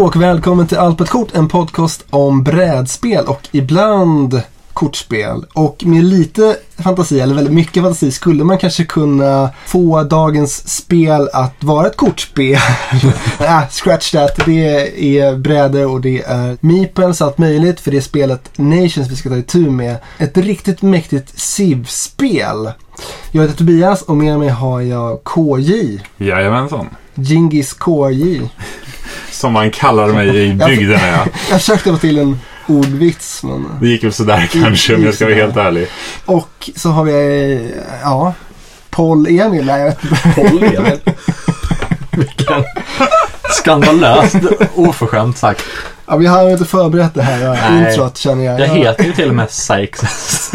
[0.00, 5.44] Hallå och välkommen till Allt på ett kort, en podcast om brädspel och ibland kortspel.
[5.52, 11.28] Och med lite fantasi, eller väldigt mycket fantasi, skulle man kanske kunna få dagens spel
[11.32, 12.58] att vara ett kortspel.
[13.40, 14.40] äh, scratch that.
[14.46, 17.80] Det är brädor och det är meeples, allt möjligt.
[17.80, 19.96] För det är spelet Nations vi ska ta itu med.
[20.18, 22.70] Ett riktigt mäktigt Civ-spel.
[23.32, 26.00] Jag heter Tobias och med mig har jag KJ.
[26.16, 26.86] Jajamensan.
[27.14, 28.40] Gingis KJ.
[29.40, 31.26] Som man kallar mig i bygden ja.
[31.50, 33.66] Jag försökte få till en ordvits men...
[33.80, 35.88] Det gick väl sådär kanske om jag ska vara helt ärlig.
[36.24, 38.34] Och så har vi, ja,
[38.90, 39.66] Paul Emil.
[39.66, 40.16] Nej, jag vet inte.
[40.34, 40.98] Paul Emil.
[42.10, 42.64] Vilken
[43.50, 44.36] skandalöst
[44.74, 45.62] oförskämt sagt.
[46.06, 47.90] Ja, vi har inte förberett det här Nej.
[47.90, 48.60] introt känner jag.
[48.60, 50.52] Jag heter ju till och med Sykes.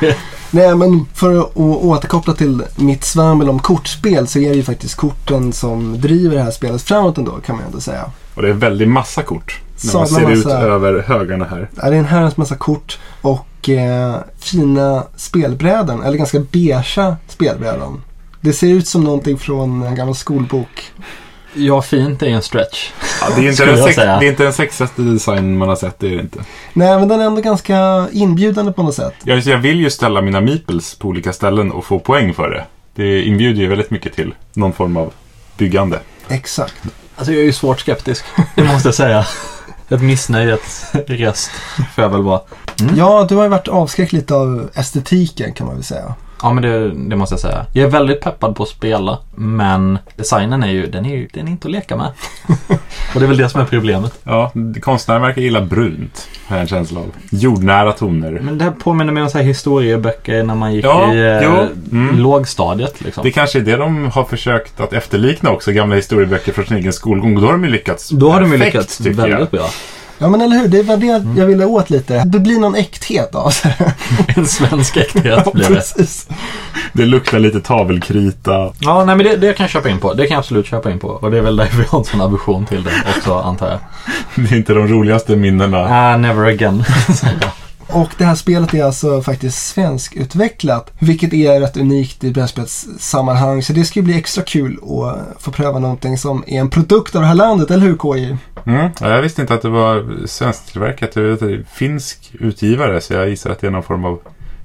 [0.50, 4.94] Nej, men för att återkoppla till mitt svammel om kortspel så är det ju faktiskt
[4.94, 8.04] korten som driver det här spelet framåt ändå kan man ju ändå säga.
[8.34, 9.60] Och det är väldigt massa kort.
[9.84, 10.58] När man ser ut massa.
[10.58, 11.70] över högarna här.
[11.74, 18.02] Ja, Det är en herrans massa kort och eh, fina spelbräden, eller ganska beigea spelbräden.
[18.40, 20.92] Det ser ut som någonting från en gammal skolbok.
[21.54, 22.90] Ja, fint är en stretch.
[23.20, 25.98] Ja, det, är inte den sex, det är inte den sexigaste design man har sett,
[25.98, 26.38] det är det inte.
[26.72, 29.14] Nej, men den är ändå ganska inbjudande på något sätt.
[29.24, 32.64] Jag, jag vill ju ställa mina meeples på olika ställen och få poäng för det.
[32.94, 35.12] Det inbjuder ju väldigt mycket till någon form av
[35.56, 36.00] byggande.
[36.28, 36.74] Exakt.
[37.16, 38.24] Alltså jag är ju svårt skeptisk.
[38.54, 39.26] Det måste jag säga.
[39.88, 41.50] Ett missnöjets röst
[41.94, 42.40] får jag väl vara.
[42.80, 42.96] Mm.
[42.96, 46.14] Ja, du har ju varit avskräckt lite av estetiken kan man väl säga.
[46.42, 47.66] Ja, men det, det måste jag säga.
[47.72, 51.48] Jag är väldigt peppad på att spela, men designen är ju, den är ju, den
[51.48, 52.06] är inte att leka med.
[53.14, 54.20] Och det är väl det som är problemet.
[54.24, 57.06] Ja, konstnären verkar gilla brunt, har jag en känsla av.
[57.30, 58.30] Jordnära toner.
[58.42, 61.66] Men det här påminner mig om så här historieböcker när man gick Ja, i eh,
[61.92, 62.18] mm.
[62.18, 63.00] lågstadiet.
[63.00, 63.24] Liksom.
[63.24, 66.92] Det kanske är det de har försökt att efterlikna också, gamla historieböcker från sin egen
[66.92, 67.40] skolgång.
[67.40, 69.48] Då har de ju lyckats Då har de ju lyckats väldigt jag.
[69.48, 69.68] bra.
[70.18, 70.68] Ja, men eller hur?
[70.68, 71.36] Det var det Mm.
[71.38, 72.22] jag ville åt lite.
[72.24, 73.94] Det blir någon äkthet av det.
[74.36, 75.74] En svensk äkthet blev det.
[75.74, 76.28] precis.
[76.92, 78.72] Det luktar lite tavelkrita.
[78.78, 80.14] Ja, nej men det, det kan jag köpa in på.
[80.14, 81.08] Det kan jag absolut köpa in på.
[81.08, 83.78] Och det är väl därför jag har en sån aversion till det också, antar jag.
[84.34, 85.78] Det är inte de roligaste minnena.
[86.12, 86.84] Ah, never again.
[87.92, 90.92] Och det här spelet är alltså faktiskt svenskutvecklat.
[90.98, 93.62] Vilket är rätt unikt i brädspelssammanhang.
[93.62, 96.70] Så det ska ju bli extra kul att eh, få pröva någonting som är en
[96.70, 98.36] produkt av det här landet, eller hur KJ?
[98.66, 98.90] Mm.
[99.00, 101.16] Ja, jag visste inte att det var svensktillverkat.
[101.16, 104.04] Jag vet att det är finsk utgivare så jag gissar att det är någon form
[104.04, 104.20] av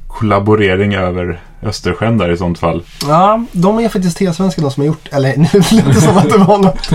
[0.08, 2.84] kollaborering över Östersjön där i sånt fall.
[3.08, 6.30] Ja, de är faktiskt helsvenska de som har gjort, eller nu lät det som att
[6.30, 6.90] det var något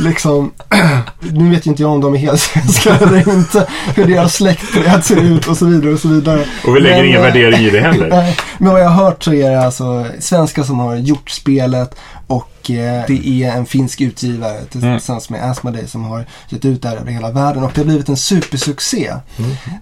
[0.00, 0.52] liksom,
[1.20, 5.16] nu vet ju inte jag om de är helsvenska eller inte, hur deras släktträd ser
[5.16, 6.44] ut och så vidare och så vidare.
[6.66, 8.34] Och vi lägger Men, ingen eh, värdering i det heller.
[8.58, 11.94] Men vad jag har hört så är det alltså svenskar som har gjort spelet
[12.28, 16.88] och eh, det är en finsk utgivare tillsammans med Asmodee som har gett ut det
[16.88, 19.14] här över hela världen och det har blivit en supersuccé.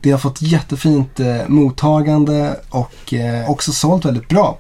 [0.03, 4.59] Det har fått jättefint eh, mottagande och eh, också sålt väldigt bra.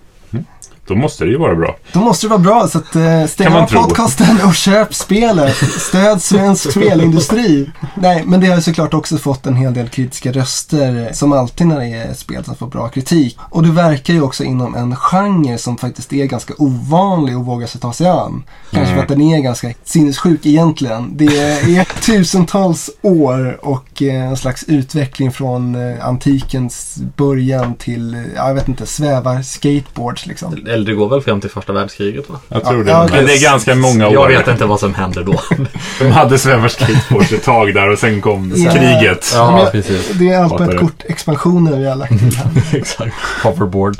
[0.88, 1.76] Då måste det ju vara bra.
[1.92, 5.56] Då måste det vara bra så att eh, stäng av podcasten och köp spelet.
[5.80, 7.70] Stöd svensk spelindustri.
[7.94, 11.66] Nej, men det har ju såklart också fått en hel del kritiska röster som alltid
[11.66, 13.38] när det är ett spel som får bra kritik.
[13.50, 17.66] Och det verkar ju också inom en genre som faktiskt är ganska ovanlig och vågar
[17.66, 18.42] sig ta sig an.
[18.70, 21.16] Kanske för att den är ganska sinnessjuk egentligen.
[21.16, 28.20] Det är tusentals år och eh, en slags utveckling från eh, antikens början till, eh,
[28.36, 30.54] ja, jag vet inte, svävar skateboards liksom.
[30.76, 32.38] Eller det går väl fram till första världskriget va?
[32.48, 32.90] Jag tror Ja, det.
[32.90, 34.14] ja, Men det är ganska många år.
[34.32, 35.40] Jag vet inte vad som hände då.
[35.98, 38.70] De hade svävarskateboards ett tag där och sen kom Ja.
[38.72, 39.32] kriget.
[39.34, 40.08] Ja, jag- precis.
[40.12, 40.86] Det är allt på Fattar ett det.
[40.86, 42.50] kort expansionen vi har lagt till här.
[42.78, 43.14] Exakt.
[43.42, 43.96] Hoverboard.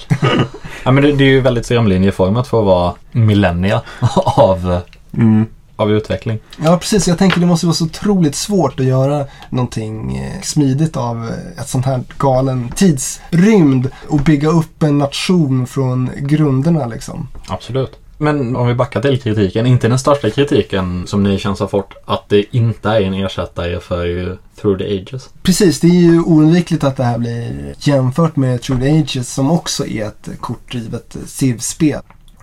[0.84, 3.80] ja, men det, det är ju väldigt strömlinjeformat för att vara millennia
[4.36, 4.80] av,
[5.16, 5.46] Mm.
[5.76, 6.38] Av utveckling.
[6.64, 7.08] Ja, precis.
[7.08, 11.60] Jag tänker det måste vara så otroligt svårt att göra någonting eh, smidigt av eh,
[11.62, 17.28] ett sånt här galen tidsrymd och bygga upp en nation från grunderna liksom.
[17.48, 17.98] Absolut.
[18.18, 21.94] Men om vi backar till kritiken, inte den största kritiken som ni känns har fått
[22.04, 25.28] att det inte är en ersättare för Through the Ages.
[25.42, 29.50] Precis, det är ju oundvikligt att det här blir jämfört med True the Ages som
[29.50, 32.02] också är ett kortdrivet Civ-spel.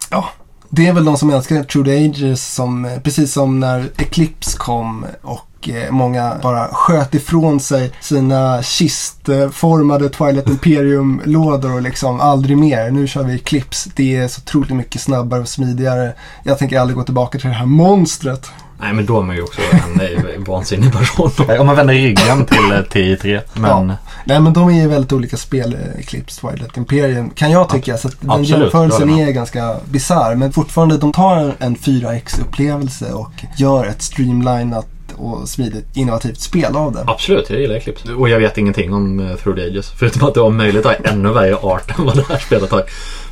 [0.09, 0.29] Ja,
[0.75, 5.05] det är väl de som älskar True the Ages som, precis som när Eclipse kom
[5.21, 12.91] och eh, många bara sköt ifrån sig sina kistformade Twilight Imperium-lådor och liksom aldrig mer.
[12.91, 13.89] Nu kör vi Eclipse.
[13.95, 16.13] Det är så otroligt mycket snabbare och smidigare.
[16.43, 18.51] Jag tänker aldrig gå tillbaka till det här monstret.
[18.83, 21.31] Nej men då är man ju också en eh, vansinnig person.
[21.59, 23.41] Om man vänder ryggen till eh, TI3.
[23.53, 23.95] Men Ja.
[24.25, 27.97] Nej men de är ju väldigt olika spel, eh, Eclipse, Twilight Imperium, kan jag tycka.
[27.97, 30.35] Så att den Absolut, jämförelsen är ganska bizarr.
[30.35, 36.91] Men fortfarande, de tar en 4X-upplevelse och gör ett streamlinat och smidigt innovativt spel av
[36.93, 37.03] det.
[37.07, 38.13] Absolut, jag gillar Eclipse.
[38.13, 39.91] Och jag vet ingenting om uh, Through the Ages.
[39.99, 42.83] Förutom att det om möjligt har ännu värre art än vad det här spelet har.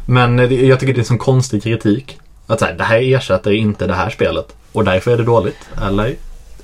[0.05, 0.37] Men
[0.67, 2.17] jag tycker det är en sån konstig kritik.
[2.51, 4.55] Att så här, det här ersätter inte det här spelet.
[4.71, 5.57] Och därför är det dåligt.
[5.87, 6.15] Eller?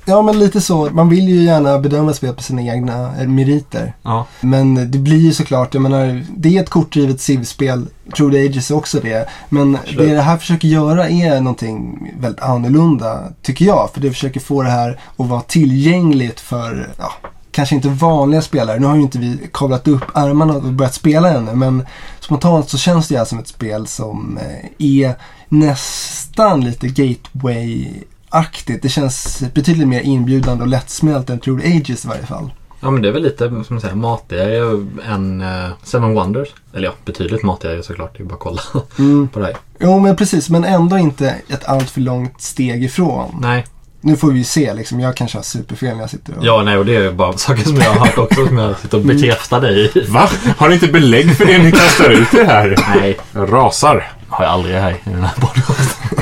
[0.04, 0.90] Ja, men lite så.
[0.90, 3.92] Man vill ju gärna bedöma spel på sina egna eh, meriter.
[4.02, 4.26] Ja.
[4.40, 7.86] Men det blir ju såklart, jag menar, det är ett kortdrivet Civ-spel.
[8.16, 9.28] True the Ages är också det.
[9.48, 9.98] Men Absolut.
[9.98, 13.90] det det här försöker göra är någonting väldigt annorlunda, tycker jag.
[13.94, 17.12] För det försöker få det här att vara tillgängligt för, ja,
[17.50, 18.78] kanske inte vanliga spelare.
[18.78, 21.54] Nu har ju inte vi kavlat upp armarna och börjat spela ännu.
[21.54, 21.86] Men
[22.20, 25.14] spontant så känns det här som ett spel som eh, är
[25.48, 28.78] nästan lite gateway-aktigt.
[28.82, 32.50] Det känns betydligt mer inbjudande och lättsmält än True Ages i varje fall.
[32.80, 36.48] Ja men det är väl lite som man säger, matigare än uh, Seven Wonders.
[36.74, 38.14] Eller ja, betydligt matigare såklart.
[38.16, 38.62] Det är bara att kolla
[38.98, 39.28] Mm.
[39.28, 39.56] på det här.
[39.80, 40.50] Jo, men precis.
[40.50, 43.38] Men ändå inte ett allt för långt steg ifrån.
[43.40, 43.66] Nej,
[44.00, 45.00] Nu får vi ju se liksom.
[45.00, 46.44] Jag kanske har superfel när jag sitter och...
[46.44, 48.78] ja nej och det är ju bara saker som jag har hört också som jag
[48.78, 50.00] sitter och bekräftar dig i.
[50.00, 50.28] Va?
[50.56, 52.76] Har ni inte belägg för det ni kastar ut det här?
[52.96, 54.12] Nej, Jag rasar.
[54.28, 56.18] Har jag aldrig här i den här podcasten.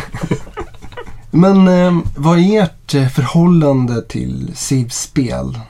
[1.30, 5.60] Men eh, vad är ert eh, förhållande till Civ-spel?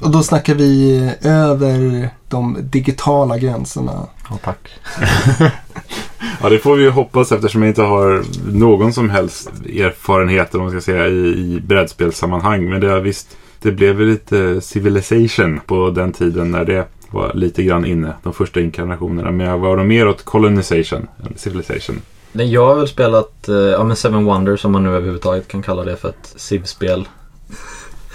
[0.00, 4.06] Och då snackar vi över de digitala gränserna.
[4.30, 4.68] Ja, tack.
[6.42, 8.22] Ja, det får vi ju hoppas eftersom jag inte har
[8.52, 12.70] någon som helst erfarenhet om man ska säga, i, i brädspelssammanhang.
[12.70, 17.62] Men det har visst, det blev lite Civilization på den tiden när det var lite
[17.62, 19.30] grann inne, de första inkarnationerna.
[19.30, 22.00] Men jag var nog mer åt Colonization än Civilization.
[22.32, 25.62] Nej, jag har väl spelat, eh, ja men Seven Wonders som man nu överhuvudtaget kan
[25.62, 27.08] kalla det för ett Civ-spel.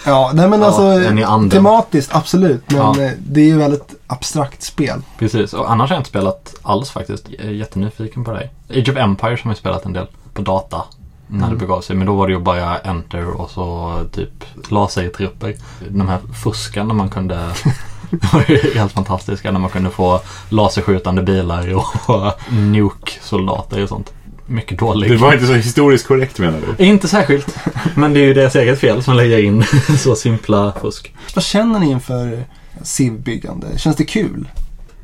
[0.05, 1.11] Ja, nej men Ja, alltså
[1.47, 2.63] i tematiskt absolut.
[2.67, 3.01] Men Ja.
[3.01, 5.01] eh, det är ju väldigt abstrakt spel.
[5.19, 7.25] Precis, och annars har jag inte spelat alls faktiskt.
[7.29, 8.37] Jag är jättenyfiken på det.
[8.37, 8.79] här.
[8.81, 10.81] Age of Empires har jag spelat en del på data.
[11.27, 11.57] När det Mm.
[11.57, 11.95] begav sig.
[11.95, 15.55] Men då var det ju bara enter och så typ lasertrupper.
[15.89, 17.39] De här fuskarna man kunde...
[18.21, 24.13] Det var ju helt fantastiska när man kunde få laserskjutande bilar och nuke-soldater och sånt.
[24.45, 25.09] Mycket dåligt.
[25.09, 26.85] Det var inte så historiskt korrekt menar du?
[26.85, 27.57] Inte särskilt.
[27.95, 29.63] Men det är ju deras eget fel som lägger in
[29.97, 31.13] så simpla fusk.
[31.35, 32.45] Vad känner ni inför
[32.83, 33.67] Civ-byggande?
[33.77, 34.49] Känns det kul?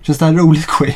[0.02, 0.96] Känns det här roligt skit?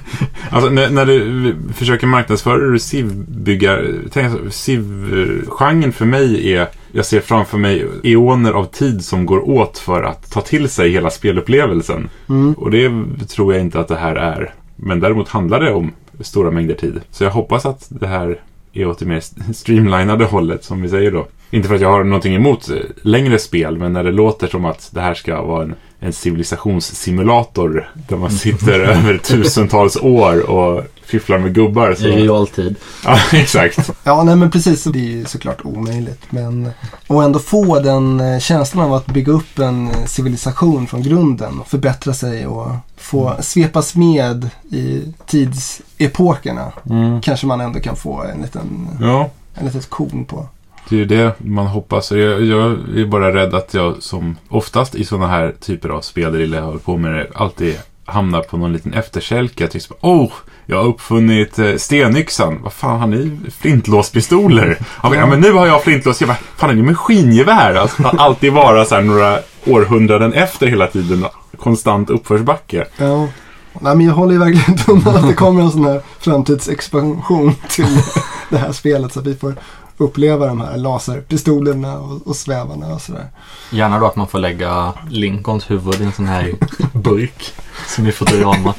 [0.50, 6.68] Alltså när, när du försöker marknadsföra alltså, Civ-genren för mig är...
[6.92, 10.90] Jag ser framför mig eoner av tid som går åt för att ta till sig
[10.90, 12.08] hela spelupplevelsen.
[12.28, 12.52] Mm.
[12.52, 12.90] Och det
[13.28, 14.54] tror jag inte att det här är.
[14.76, 17.00] Men däremot handlar det om stora mängder tid.
[17.10, 18.40] Så jag hoppas att det här
[18.72, 19.22] är åt det mer
[19.52, 21.26] streamlinade hållet som vi säger då.
[21.50, 24.64] Inte för att jag har någonting emot eh, längre spel, men när det låter som
[24.64, 30.84] att det här ska vara en, en civilisationssimulator där man sitter över tusentals år och
[31.06, 31.94] fifflar med gubbar.
[31.94, 32.06] Så...
[32.06, 32.76] I realtid.
[33.04, 33.90] Ja, exakt.
[34.04, 34.84] Ja, nej men precis.
[34.84, 36.22] Det är ju såklart omöjligt.
[36.30, 36.70] Men
[37.06, 41.60] och ändå få den eh, känslan av att bygga upp en eh, civilisation från grunden
[41.60, 46.72] och förbättra sig och få svepas med i tidsepokerna.
[47.22, 50.48] Kanske man ändå kan få en liten, Ja, en litet korn på
[50.88, 52.10] det är ju det man hoppas.
[52.10, 56.32] Jag, jag är bara rädd att jag som oftast i sådana här typer av spel
[56.32, 59.64] där jag håller på med det alltid hamnar på någon liten efterkälke.
[59.64, 60.32] Jag tycker åh, oh,
[60.66, 62.62] jag har uppfunnit eh, stenyxan.
[62.62, 64.78] Vad fan har ni flintlåspistoler?
[65.02, 66.20] Ja, men, ja, men nu har jag flintlås.
[66.20, 67.74] Jag bara, fan har ni maskingevär?
[67.74, 71.26] Alltså, att alltid vara så här några århundraden efter hela tiden.
[71.58, 72.86] Konstant uppförsbacke.
[72.96, 73.28] Ja.
[73.80, 78.02] Nej, men jag håller ju verkligen tummarna att det kommer en sån här framtidsexpansion till
[78.50, 79.54] det här spelet så att vi får
[79.96, 83.26] uppleva de här laserpistolerna och, och svävarna och sådär.
[83.72, 86.54] Gärna då att man får lägga Lincolns huvud i en sån här
[86.92, 87.54] burk.
[87.88, 88.74] Som i Futurama.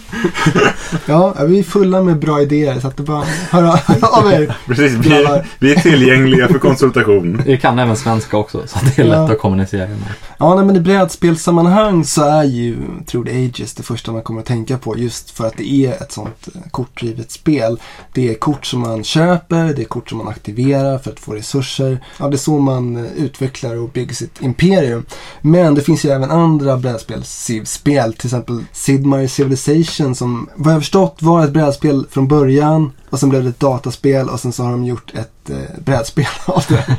[1.05, 4.57] Ja, vi är fulla med bra idéer så att det bara hör hör av er.
[4.67, 7.41] Precis, vi, vi är tillgängliga för konsultation.
[7.45, 9.31] Jag kan även svenska också så att det är lätt Ja.
[9.31, 9.97] att kommunicera med.
[10.37, 12.77] Ja, nej, men i brädspelssammanhang så är ju
[13.11, 16.11] the Ages det första man kommer att tänka på just för att det är ett
[16.11, 17.79] sånt eh, kortdrivet spel.
[18.13, 21.33] Det är kort som man köper, det är kort som man aktiverar för att få
[21.33, 22.03] resurser.
[22.19, 25.05] Ja, det är så man eh, utvecklar och bygger sitt imperium.
[25.41, 30.81] Men det finns ju även andra brädspels-spel, till exempel Sid Meier's Civilization som vad jag
[30.81, 34.63] förstått var ett brädspel från början och sen blev det ett dataspel och sen så
[34.63, 36.97] har de gjort ett eh, brädspel av det.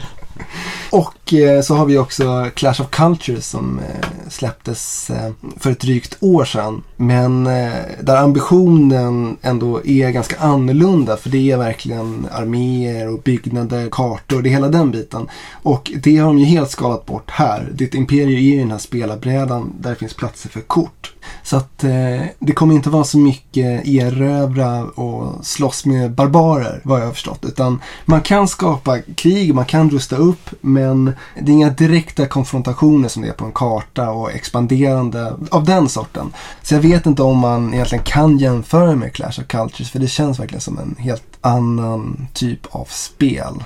[0.90, 5.80] Och eh, så har vi också Clash of Cultures som eh, släpptes eh, för ett
[5.80, 6.82] drygt år sedan.
[7.00, 13.88] Men eh, där ambitionen ändå är ganska annorlunda för det är verkligen arméer och byggnader,
[13.90, 15.28] kartor, det är hela den biten.
[15.52, 17.68] Och det har de ju helt skalat bort här.
[17.72, 21.14] Ditt imperium är ju den här spelarbrädan där det finns platser för kort.
[21.42, 27.00] Så att eh, det kommer inte vara så mycket erövra och slåss med barbarer vad
[27.00, 27.44] jag har förstått.
[27.44, 33.08] Utan man kan skapa krig, man kan rusta upp men det är inga direkta konfrontationer
[33.08, 36.32] som det är på en karta och expanderande av den sorten.
[36.62, 40.08] Så jag vet inte om man egentligen kan jämföra med Clash of Cultures för det
[40.08, 43.64] känns verkligen som en helt annan typ av spel.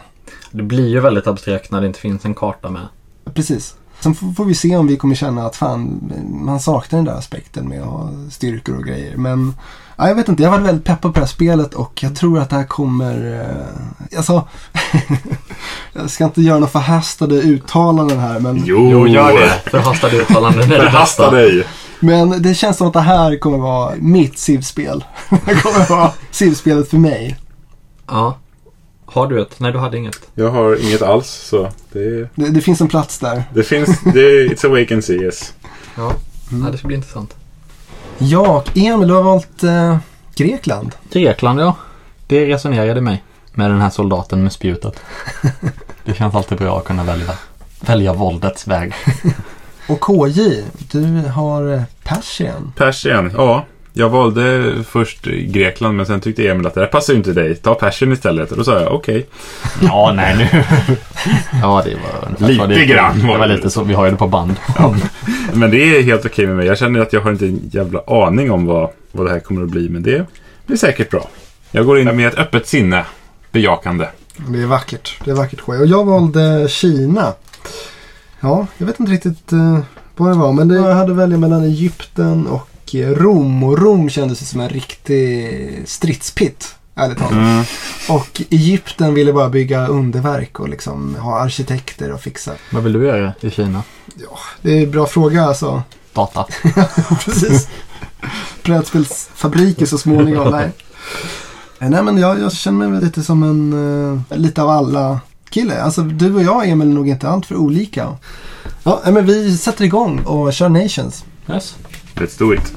[0.50, 2.88] Det blir ju väldigt abstrakt när det inte finns en karta med.
[3.34, 3.74] Precis.
[4.00, 6.12] Sen får vi se om vi kommer känna att fan,
[6.44, 9.16] man saknar den där aspekten med att ha styrkor och grejer.
[9.16, 9.54] Men
[9.96, 12.16] ja, jag vet inte, jag har varit väldigt peppad på det här spelet och jag
[12.16, 13.40] tror att det här kommer...
[13.40, 14.48] Eh, alltså,
[15.92, 19.70] jag ska inte göra några förhastade uttalanden här men, Jo, Jo, gör det.
[19.70, 21.36] Förhastade uttalanden är det Förhasta bästa.
[21.36, 21.64] dig.
[22.02, 25.04] Men det känns som att det här kommer vara mitt Civ-spel.
[25.30, 27.37] det kommer vara Civ-spelet för mig.
[28.06, 28.38] Ja.
[29.04, 29.61] Har du ett?
[29.61, 30.21] Nej, du hade inget.
[30.35, 33.44] Jag har inget alls, så det, Det, det finns en plats där.
[33.54, 34.00] det finns...
[34.00, 35.54] Det, it's a see, yes.
[35.97, 36.12] Ja.
[36.52, 36.64] Mm.
[36.64, 37.37] ja det ska bli intressant.
[38.18, 39.97] Ja, Emil, du har valt eh,
[40.35, 40.94] Grekland.
[41.11, 41.76] Grekland, ja.
[42.26, 43.23] Det resonerade mig.
[43.54, 45.00] Med den här soldaten med spjutet.
[46.04, 47.35] Det känns alltid bra att kunna välja,
[47.80, 48.92] välja våldets väg.
[49.88, 52.72] Och KJ, du har eh, Persian.
[52.76, 53.64] Persien, ja.
[53.94, 57.54] Jag valde först Grekland men sen tyckte Emil att det där passar ju inte dig.
[57.56, 58.50] Ta Persien istället.
[58.50, 59.26] Och då sa jag okej.
[59.82, 60.62] Ja, nej nu.
[61.62, 63.56] Ja, det var Lite det, grann Det var var det.
[63.56, 63.84] lite så.
[63.84, 64.56] Vi har ju det på band.
[65.52, 66.66] Men det är helt okej med mig.
[66.66, 69.62] Jag känner att jag har inte en jävla aning om vad, vad det här kommer
[69.62, 69.88] att bli.
[69.88, 70.26] Men det
[70.66, 71.28] blir säkert bra.
[71.70, 73.04] Jag går in med ett öppet sinne.
[73.52, 74.06] Bejakande.
[74.48, 75.18] Det är vackert.
[75.24, 75.60] Det är vackert.
[75.64, 77.32] Och jag valde Kina.
[78.42, 79.78] Ja, jag vet inte riktigt eh,
[80.16, 80.52] vad det var.
[80.52, 83.62] Men det, jag hade välja mellan Egypten och eh, Rom.
[83.62, 86.75] Och Rom kändes som en riktig stridspitt.
[86.94, 87.32] Ärligt talat.
[87.32, 87.64] Mm.
[88.08, 92.52] Och Egypten ville bara bygga underverk och liksom ha arkitekter och fixa.
[92.70, 93.82] Vad vill du göra i Kina?
[94.62, 95.82] Det är en bra fråga alltså.
[96.12, 96.46] Data.
[97.25, 97.68] Precis.
[98.64, 100.50] Brädspelsfabriker så småningom.
[100.50, 100.72] Nej.
[101.78, 103.72] Eh, Nej men jag, jag känner mig lite som en
[104.30, 105.20] eh, lite av alla
[105.52, 105.82] kille.
[105.82, 108.16] Alltså du och jag Emil är nog inte allt för olika.
[108.82, 111.25] Ja men vi sätter igång och kör Nations.
[111.49, 111.76] Yes.
[112.14, 112.73] Let's do it.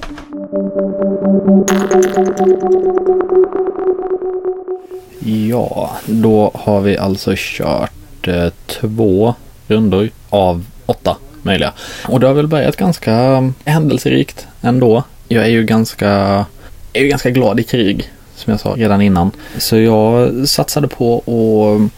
[5.50, 9.36] Ja, då har vi alltså kört eh, två
[9.68, 11.74] rundor av åtta möjliga.
[12.08, 15.04] Och det har väl börjat ganska händelserikt ändå.
[15.28, 16.46] Jag är ju ganska,
[16.94, 19.32] är ju ganska glad i krig, som jag sa redan innan.
[19.58, 21.24] Så jag satsade på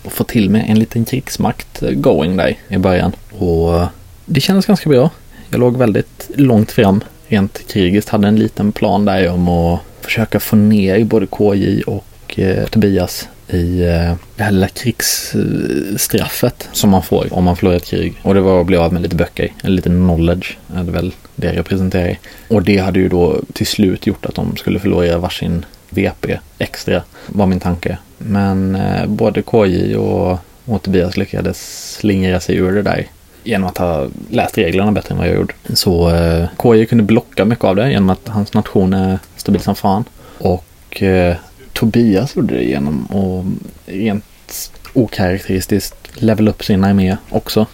[0.06, 3.12] att få till mig en liten krigsmakt going där i början.
[3.38, 3.86] Och
[4.26, 5.10] det kändes ganska bra.
[5.50, 8.10] Jag låg väldigt långt fram rent krigiskt.
[8.10, 13.28] Hade en liten plan där om att försöka få ner både KJ och eh, Tobias
[13.50, 18.14] i eh, det här lilla krigsstraffet som man får om man förlorar ett krig.
[18.22, 21.14] Och det var att bli av med lite böcker, eller lite knowledge är det väl
[21.36, 22.18] det jag representerar.
[22.48, 27.02] Och det hade ju då till slut gjort att de skulle förlora varsin VP extra,
[27.28, 27.98] var min tanke.
[28.18, 33.08] Men eh, både KJ och, och Tobias lyckades slingra sig ur det där
[33.44, 35.54] genom att ha läst reglerna bättre än vad jag gjorde.
[35.74, 39.76] Så eh, KJ kunde blocka mycket av det genom att hans nation är stabil som
[39.76, 40.04] fan.
[40.38, 41.36] Och eh,
[41.74, 43.46] Tobias gjorde det genom att
[43.94, 47.66] rent okaraktäristiskt level upp sin armé också.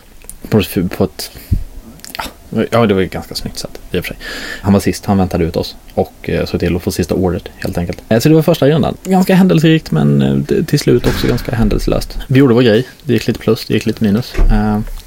[0.49, 0.61] På,
[0.97, 1.31] på ett
[2.71, 4.17] Ja, det var ju ganska snyggt sätt i och för sig.
[4.61, 7.43] Han var sist, han väntade ut oss och eh, såg till att få sista ordet
[7.57, 8.03] helt enkelt.
[8.09, 8.97] Eh, så det var första rundan.
[9.03, 12.17] Ganska händelserikt men eh, till slut också ganska händelselöst.
[12.27, 12.87] Vi gjorde vår grej.
[13.03, 14.33] Det gick lite plus, det gick lite minus.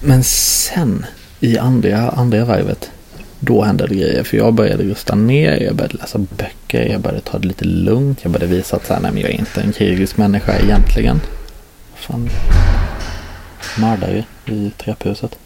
[0.00, 1.06] Men sen
[1.40, 2.90] i andra, andra varvet
[3.40, 4.22] då hände det grejer.
[4.22, 8.18] För jag började rusta ner, jag började läsa böcker, jag började ta det lite lugnt.
[8.22, 11.20] Jag började visa att så här, nej, men jag är inte en krigisk människa egentligen.
[11.94, 12.28] Fan.
[13.78, 15.38] Mördare i trapphuset.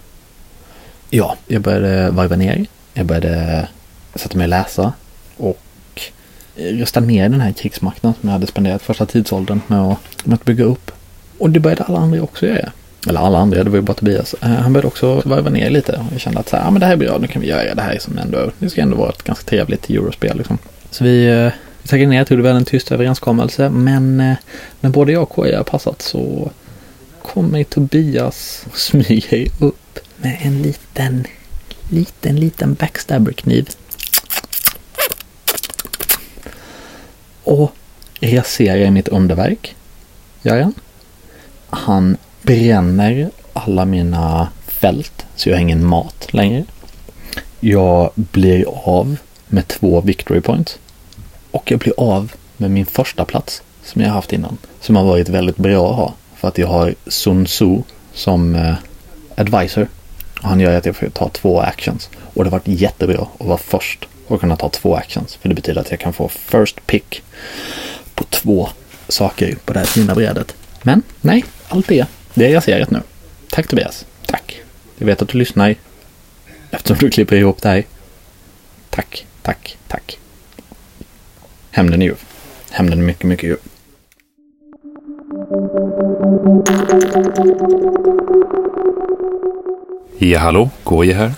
[1.13, 2.67] Ja, jag började varva ner.
[2.95, 3.69] Jag började
[4.15, 4.93] sätta mig och läsa.
[5.37, 5.61] Och
[6.57, 10.35] eh, rösta ner den här krigsmakten som jag hade spenderat första tidsåldern med att, med
[10.35, 10.91] att bygga upp.
[11.39, 12.73] Och det började alla andra också göra.
[13.09, 14.35] Eller alla andra, det var ju bara Tobias.
[14.43, 15.93] Eh, han började också varva ner lite.
[15.93, 17.49] Och jag kände att så här, ja, men det här är bra, nu kan vi
[17.49, 20.39] göra det här som ändå, det ska ändå vara ett ganska trevligt eurospel.
[20.39, 20.59] Liksom.
[20.91, 21.53] Så vi, eh,
[21.83, 23.71] vi tackade ner, tog det väl en tyst överenskommelse.
[23.71, 24.17] Men
[24.81, 26.51] när både jag och KJ har passat så
[27.23, 29.90] kommer Tobias och smyger upp
[30.23, 31.27] med en liten,
[31.89, 33.69] liten, liten backstabberkniv.
[37.45, 37.73] Och
[38.21, 39.75] raserar mitt underverk.
[40.43, 40.75] Gör han.
[41.71, 46.65] Han bränner alla mina fält så jag har ingen mat längre.
[47.61, 49.17] Jag blir av
[49.49, 50.79] med två victory points.
[51.51, 54.59] Och jag blir av med min första plats som jag har haft innan.
[54.81, 56.15] Som har varit väldigt bra att ha.
[56.37, 57.79] För att jag har Sun Tzu
[58.15, 58.75] som eh,
[59.35, 59.89] advisor.
[60.43, 62.11] Och han gör att jag får ta två actions.
[62.35, 65.35] Och det har varit jättebra att vara först och kunna ta två actions.
[65.37, 67.23] För det betyder att jag kan få first pick
[68.15, 68.69] på två
[69.09, 70.57] saker på det här fina brädet.
[70.83, 73.01] Men nej, allt det, det är raserat nu.
[73.51, 74.07] Tack Tobias.
[74.27, 74.61] Tack.
[74.99, 75.75] Jag vet att du lyssnar.
[76.71, 77.85] Eftersom du klipper ihop det här.
[78.91, 80.19] Tack, tack, tack.
[81.71, 82.19] Hämnden är ljuv.
[82.71, 83.59] Hämnden är mycket, mycket ljuv.
[90.23, 91.33] Ja, hallå, Goje här.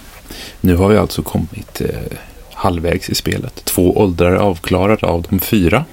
[0.60, 2.18] Nu har vi alltså kommit eh,
[2.52, 3.64] halvvägs i spelet.
[3.64, 5.84] Två åldrar avklarade av de fyra.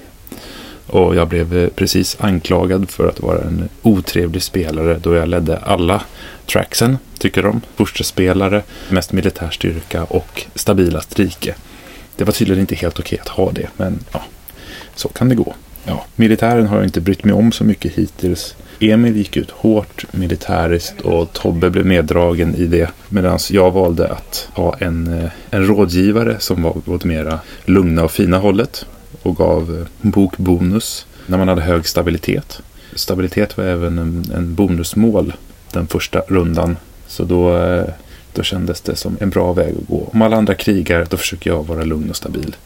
[0.86, 5.58] Och jag blev eh, precis anklagad för att vara en otrevlig spelare då jag ledde
[5.58, 6.02] alla
[6.46, 7.60] tracksen, tycker de.
[7.76, 11.54] Första spelare, mest militär styrka och stabilast rike.
[12.16, 14.22] Det var tydligen inte helt okej att ha det, men ja,
[14.94, 15.54] så kan det gå.
[15.84, 18.56] Ja, militären har jag inte brytt mig om så mycket hittills.
[18.80, 22.90] Emil gick ut hårt militäriskt och Tobbe blev meddragen i det.
[23.08, 28.12] Medan jag valde att ha en, eh, en rådgivare som var åt mera lugna och
[28.12, 28.86] fina hållet.
[29.22, 32.60] Och gav eh, bokbonus när man hade hög stabilitet.
[32.94, 35.32] Stabilitet var även en, en bonusmål
[35.72, 36.76] den första rundan.
[37.06, 37.84] Så då, eh,
[38.32, 40.08] då kändes det som en bra väg att gå.
[40.12, 42.56] Om alla andra krigar då försöker jag vara lugn och stabil.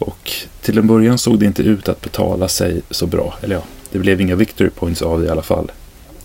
[0.00, 3.34] Och till en början såg det inte ut att betala sig så bra.
[3.42, 5.72] Eller ja, det blev inga victory points av det i alla fall.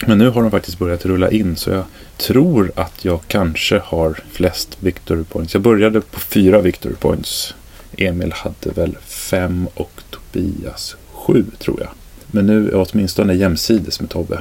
[0.05, 1.83] Men nu har de faktiskt börjat rulla in så jag
[2.17, 5.53] tror att jag kanske har flest victory points.
[5.53, 7.53] Jag började på fyra victory points.
[7.97, 11.89] Emil hade väl fem och Tobias sju tror jag.
[12.27, 14.39] Men nu är jag åtminstone jämsides med Tobbe.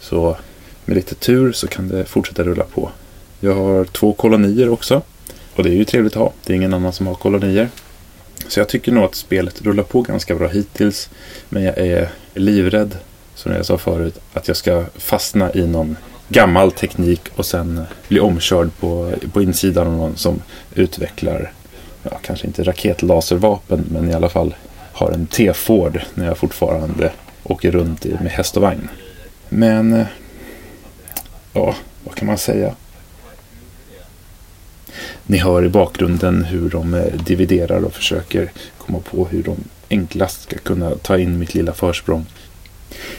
[0.00, 0.36] Så
[0.84, 2.90] med lite tur så kan det fortsätta rulla på.
[3.40, 5.02] Jag har två kolonier också.
[5.54, 6.32] Och det är ju trevligt att ha.
[6.44, 7.68] Det är ingen annan som har kolonier.
[8.48, 11.10] Så jag tycker nog att spelet rullar på ganska bra hittills.
[11.48, 12.96] Men jag är livrädd,
[13.34, 15.96] som jag sa förut, att jag ska fastna i någon
[16.28, 20.42] gammal teknik och sen bli omkörd på, på insidan av någon som
[20.74, 21.52] utvecklar,
[22.02, 24.54] ja, kanske inte raketlaservapen, men i alla fall
[24.92, 28.88] har en T-Ford när jag fortfarande åker runt i, med häst och vagn.
[29.48, 30.06] Men, eh,
[31.52, 32.74] ja, vad kan man säga?
[35.26, 39.56] Ni hör i bakgrunden hur de eh, dividerar och försöker komma på hur de
[39.90, 42.26] enklast ska kunna ta in mitt lilla försprång.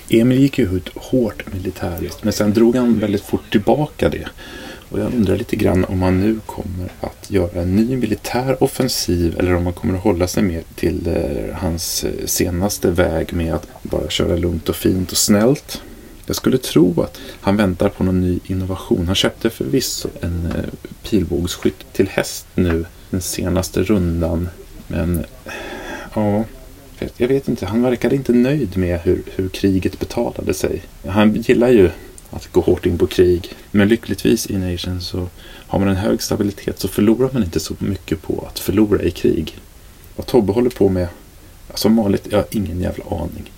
[0.09, 4.27] Emil gick ju ut hårt militäriskt men sen drog han väldigt fort tillbaka det.
[4.89, 9.39] Och jag undrar lite grann om han nu kommer att göra en ny militär offensiv
[9.39, 13.53] eller om han kommer att hålla sig mer till eh, hans eh, senaste väg med
[13.53, 15.81] att bara köra lugnt och fint och snällt.
[16.25, 19.05] Jag skulle tro att han väntar på någon ny innovation.
[19.05, 24.49] Han köpte förvisso en eh, pilbågsskytt till häst nu den senaste rundan.
[24.87, 25.25] Men
[26.13, 26.43] ja,
[27.17, 27.65] jag vet inte.
[27.65, 30.81] Han verkade inte nöjd med hur, hur kriget betalade sig.
[31.07, 31.89] Han gillar ju
[32.29, 33.53] att gå hårt in på krig.
[33.71, 35.27] Men lyckligtvis i Nation så
[35.67, 39.11] har man en hög stabilitet så förlorar man inte så mycket på att förlora i
[39.11, 39.57] krig.
[40.15, 41.07] Vad Tobbe håller på med,
[41.73, 43.51] som vanligt, jag har ingen jävla aning.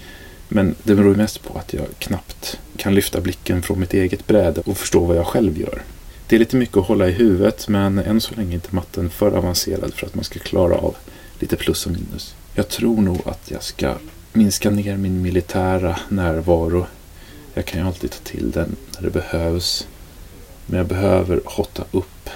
[0.48, 4.62] Men det beror mest på att jag knappt kan lyfta blicken från mitt eget bräde
[4.66, 5.82] och förstå vad jag själv gör.
[6.28, 9.10] Det är lite mycket att hålla i huvudet men än så länge är inte matten
[9.10, 10.96] för avancerad för att man ska klara av
[11.40, 12.36] lite plus och minus.
[12.54, 13.96] Jag tror nog att jag ska
[14.34, 16.86] minska ner min militära närvaro.
[17.54, 19.88] Jag kan ju alltid ta till den när det behövs.
[20.66, 22.30] Men jag behöver hotta upp.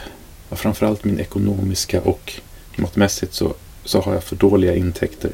[0.49, 2.33] Ja, framförallt min ekonomiska och
[2.75, 5.31] måttmässigt så, så har jag för dåliga intäkter.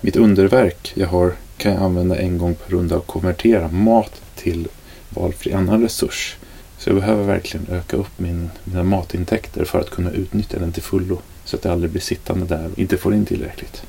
[0.00, 4.68] Mitt underverk jag har kan jag använda en gång per runda och konvertera mat till
[5.08, 6.36] valfri annan resurs.
[6.78, 10.82] Så jag behöver verkligen öka upp min, mina matintäkter för att kunna utnyttja den till
[10.82, 11.18] fullo.
[11.44, 13.82] Så att jag aldrig blir sittande där och inte får in tillräckligt.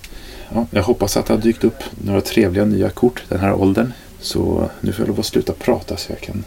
[0.54, 3.94] Ja, jag hoppas att det har dykt upp några trevliga nya kort den här åldern.
[4.20, 6.44] Så nu får jag lov att sluta prata så jag kan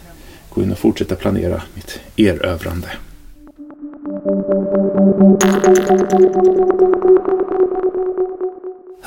[0.49, 2.87] gå in och fortsätta planera mitt erövrande.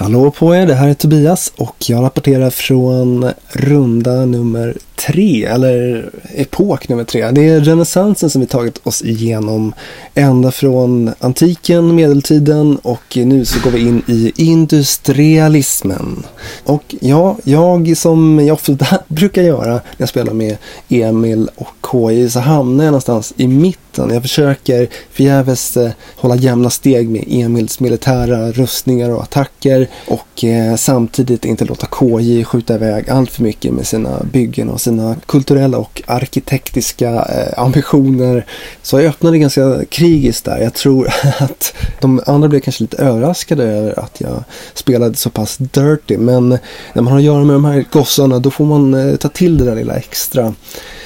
[0.00, 6.10] Hallå på er, det här är Tobias och jag rapporterar från runda nummer tre, eller
[6.34, 7.30] epok nummer tre.
[7.30, 9.72] Det är renässansen som vi tagit oss igenom
[10.14, 16.26] ända från antiken, medeltiden och nu så går vi in i industrialismen.
[16.64, 20.56] Och ja, jag som jag ofta brukar göra när jag spelar med
[20.88, 24.10] Emil och KJ så hamnar jag någonstans i mitten.
[24.10, 30.76] Jag försöker förgäves eh, hålla jämna steg med Emils militära rustningar och attacker och eh,
[30.76, 35.78] samtidigt inte låta KJ skjuta iväg allt för mycket med sina byggen och sina kulturella
[35.78, 38.46] och arkitektiska eh, ambitioner.
[38.82, 40.58] Så jag öppnade ganska krigiskt där.
[40.58, 45.56] Jag tror att de andra blev kanske lite överraskade över att jag spelade så pass
[45.56, 46.18] dirty.
[46.18, 46.48] Men
[46.92, 49.58] när man har att göra med de här gossarna då får man eh, ta till
[49.58, 50.54] det där lilla extra.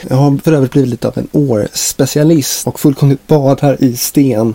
[0.08, 4.54] Jag har för övrigt blivit lite av en årspecialist och fullkomligt badar i sten.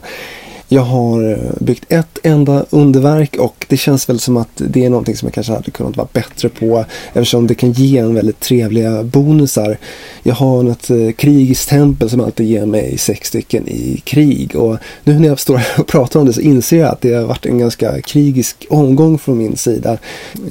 [0.69, 4.89] Jag har eh, byggt ett enda underverk och det känns väl som att det är
[4.89, 8.39] någonting som jag kanske hade kunnat vara bättre på eftersom det kan ge en väldigt
[8.39, 9.77] trevliga bonusar.
[10.23, 14.77] Jag har ett eh, krigiskt tempel som alltid ger mig sex stycken i krig och
[15.03, 17.23] nu när jag står här och pratar om det så inser jag att det har
[17.23, 19.97] varit en ganska krigisk omgång från min sida.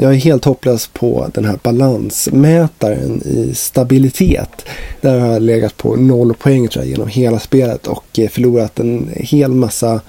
[0.01, 4.65] Jag är helt hopplös på den här balansmätaren i stabilitet.
[5.01, 8.81] Där har jag legat på noll poäng tror jag genom hela spelet och eh, förlorat
[8.81, 10.01] en hel massa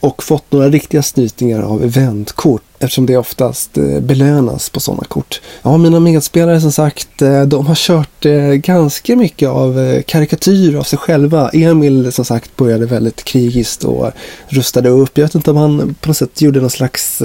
[0.00, 5.40] och fått några riktiga snytingar av eventkort eftersom det oftast eh, belönas på sådana kort.
[5.62, 10.82] Ja, mina medspelare som sagt, eh, de har kört eh, ganska mycket av karikatyr av
[10.82, 11.48] sig själva.
[11.48, 14.10] Emil som sagt började väldigt krigiskt och
[14.48, 15.18] rustade upp.
[15.18, 17.22] Jag vet inte om han på något sätt gjorde någon slags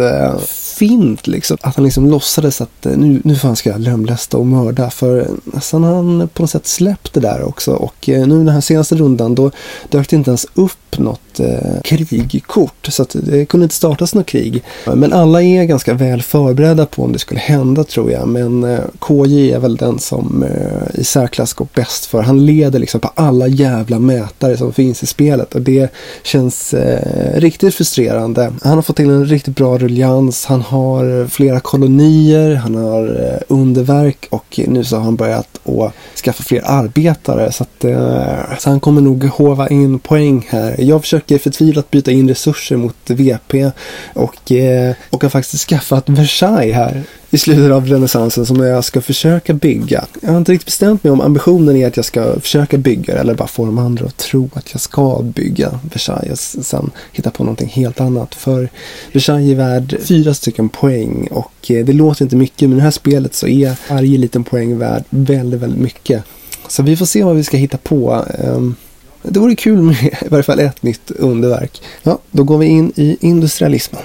[0.76, 1.58] fint liksom.
[1.62, 4.90] Att han liksom låtsades att eh, nu, nu fan ska jag lemlästa och mörda.
[4.90, 7.74] För eh, sen har han på något sätt släppt det där också.
[7.74, 9.52] Och eh, nu den här senaste rundan då
[9.90, 12.88] dök det inte ens upp något eh, krigkort.
[12.90, 14.64] Så att det kunde inte startas något krig.
[14.86, 18.28] Men alla är ganska väl förberedda på om det skulle hända tror jag.
[18.28, 22.22] Men eh, KJ är väl den som eh, i särklass går bäst för.
[22.22, 25.56] Han leder liksom på alla jävla mätare som finns i spelet.
[25.56, 25.92] Och det
[26.24, 28.54] känns eh, riktigt frustrerande.
[28.64, 30.46] Han har fått till en riktigt bra ruljans.
[30.46, 32.56] Han har eh, flera kolonier.
[32.56, 34.28] Han har eh, underverk.
[34.30, 37.52] Och nu så har han börjat att skaffa fler arbetare.
[37.52, 40.76] Så, att, eh, så han kommer nog hova in poäng här.
[40.80, 43.72] Jag försöker förtvivlat byta in resurser mot VP.
[44.14, 47.04] Och, eh, och har faktiskt skaffat Versailles här
[47.36, 50.06] i slutet av renässansen som jag ska försöka bygga.
[50.22, 53.34] Jag har inte riktigt bestämt mig om ambitionen är att jag ska försöka bygga eller
[53.34, 56.56] bara få de andra att tro att jag ska bygga Versailles.
[56.56, 58.36] Och Sen hitta på någonting helt annat.
[58.36, 58.70] För
[59.14, 62.84] Versailles är värd fyra stycken poäng och eh, det låter inte mycket men i det
[62.84, 66.24] här spelet så är varje liten poäng värd väldigt, väldigt mycket.
[66.68, 68.26] Så vi får se vad vi ska hitta på.
[68.40, 68.76] Ehm,
[69.22, 71.82] det vore kul med i varje fall ett nytt underverk.
[72.04, 74.02] Ja, då går vi in i industrialismen.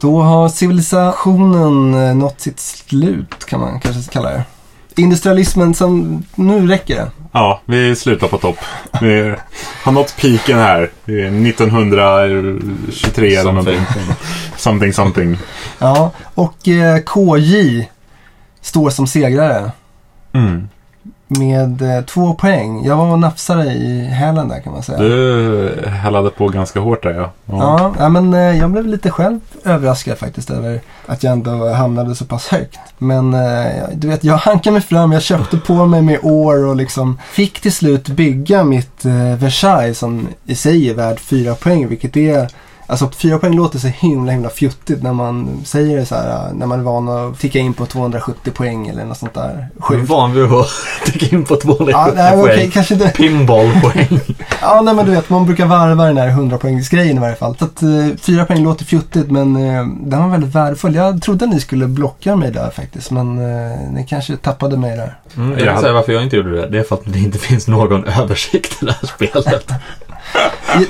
[0.00, 4.44] Då har civilisationen eh, nått sitt slut kan man kanske kalla det.
[4.96, 7.10] Industrialismen som, nu räcker det.
[7.32, 8.58] Ja, vi slutar på topp.
[9.00, 9.34] Vi
[9.84, 10.90] har nått piken här.
[11.04, 13.80] 1923 eller någonting.
[14.56, 15.38] Something, something.
[15.78, 17.88] Ja, och eh, KJ
[18.60, 19.72] står som segrare.
[20.32, 20.68] Mm
[21.38, 22.84] med eh, två poäng.
[22.84, 24.98] Jag var och nafsade i hälen där kan man säga.
[24.98, 27.30] Du hällade på ganska hårt där ja.
[27.46, 32.14] Ja, ja men eh, jag blev lite själv överraskad faktiskt över att jag ändå hamnade
[32.14, 32.78] så pass högt.
[32.98, 35.12] Men eh, du vet, jag hankade mig fram.
[35.12, 39.98] Jag köpte på mig med år och liksom fick till slut bygga mitt eh, Versailles
[39.98, 41.88] som i sig är värd fyra poäng.
[41.88, 42.48] Vilket är
[42.92, 46.52] Alltså fyra poäng låter så himla himla fjuttigt när man säger det så här.
[46.52, 49.68] När man är van att ticka in på 270 poäng eller något sånt där.
[49.78, 49.98] Sjukt.
[49.98, 50.68] Du är van vid att
[51.04, 52.44] ticka in på 270 ja, nej, poäng.
[52.44, 53.08] Okay, kanske det.
[53.08, 54.20] Pinballpoäng.
[54.60, 57.56] ja, nej men du vet man brukar varva den här 100 poängsgrejen i varje fall.
[57.58, 60.94] Så att uh, fyra poäng låter fjuttigt men uh, den var väldigt värdefull.
[60.94, 63.10] Jag trodde ni skulle blocka mig där faktiskt.
[63.10, 65.18] Men uh, ni kanske tappade mig där.
[65.36, 66.68] Mm, jag kan säga varför jag inte gjorde det.
[66.68, 69.72] Det är för att det inte finns någon översikt i det här spelet.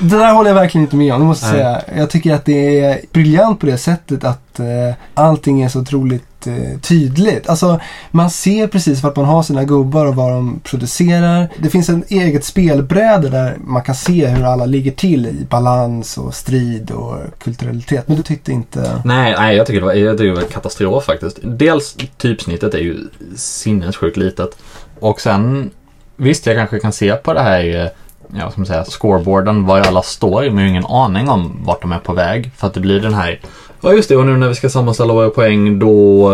[0.01, 1.81] Det där håller jag verkligen inte med om, det måste jag säga.
[1.97, 6.47] Jag tycker att det är briljant på det sättet att eh, allting är så otroligt
[6.47, 7.49] eh, tydligt.
[7.49, 7.79] Alltså,
[8.11, 11.49] man ser precis vart man har sina gubbar och vad de producerar.
[11.57, 16.17] Det finns en eget spelbräde där man kan se hur alla ligger till i balans
[16.17, 18.07] och strid och kulturalitet.
[18.07, 19.01] Men du tyckte inte...
[19.05, 21.39] Nej, nej jag tycker det var, jag tycker det var katastrof faktiskt.
[21.43, 22.97] Dels typsnittet är ju
[23.35, 24.57] sinnessjukt litet.
[24.99, 25.71] Och sen,
[26.15, 27.91] visst jag kanske kan se på det här
[28.39, 31.81] ja, ska man säga, scoreboarden, var alla står, men jag har ingen aning om vart
[31.81, 32.51] de är på väg.
[32.57, 33.39] För att det blir den här,
[33.81, 36.29] ja just det, och nu när vi ska sammanställa våra poäng då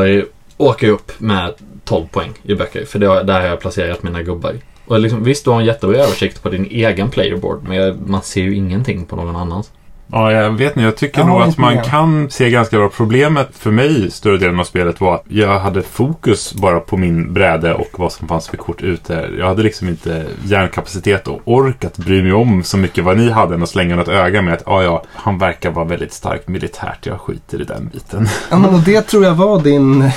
[0.58, 1.54] åker jag upp med
[1.86, 2.86] 12 poäng i böcker.
[2.86, 4.56] För det, där har jag placerat mina gubbar.
[4.86, 8.42] Och liksom, visst, du har en jättebra översikt på din egen playerboard, men man ser
[8.42, 9.72] ju ingenting på någon annans.
[10.12, 10.82] Ja, jag vet inte.
[10.82, 12.90] Jag tycker jag nog att man kan se ganska bra.
[12.90, 17.34] Problemet för mig större delen av spelet var att jag hade fokus bara på min
[17.34, 19.30] bräde och vad som fanns för kort ute.
[19.40, 23.30] Jag hade liksom inte hjärnkapacitet och ork att bry mig om så mycket vad ni
[23.30, 26.48] hade än att slänga något öga med att ja, ja, han verkar vara väldigt starkt
[26.48, 27.06] militärt.
[27.06, 28.28] Jag skiter i den biten.
[28.50, 30.02] Ja, men och det tror jag var din...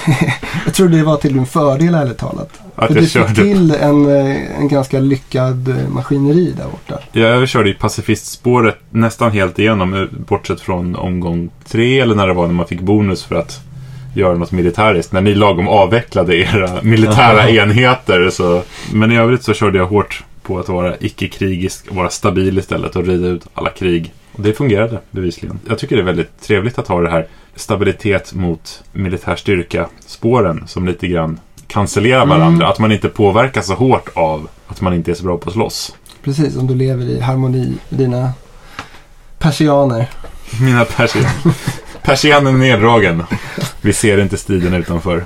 [0.65, 2.61] jag tror det var till din fördel ärligt talat.
[2.75, 3.27] Att För jag du körde...
[3.29, 6.99] fick till en, eh, en ganska lyckad eh, maskineri där borta.
[7.13, 9.95] Ja, jag körde i pacifistspåret nästan helt igenom.
[9.95, 13.61] Eh, bortsett från omgång tre eller när det var när man fick bonus för att
[14.15, 15.13] göra något militäriskt.
[15.13, 18.31] När ni lagom avvecklade era militära enheter.
[18.31, 22.97] Så, men i övrigt så körde jag hårt på att vara icke-krigisk, vara stabil istället
[22.97, 24.13] och rida ut alla krig.
[24.33, 25.61] Och det fungerade bevisligen.
[25.69, 30.65] Jag tycker det är väldigt trevligt att ha det här stabilitet mot militär styrka spåren
[30.67, 31.41] som lite grann
[31.73, 32.69] cancellera varandra.
[32.69, 35.55] Att man inte påverkas så hårt av att man inte är så bra på att
[35.55, 35.95] slåss.
[36.25, 38.33] Precis, om du lever i harmoni med dina
[39.39, 40.11] persianer.
[40.61, 41.25] Mina persian.
[42.03, 43.23] Persianen är neddragen.
[43.81, 45.25] Vi ser inte striden utanför.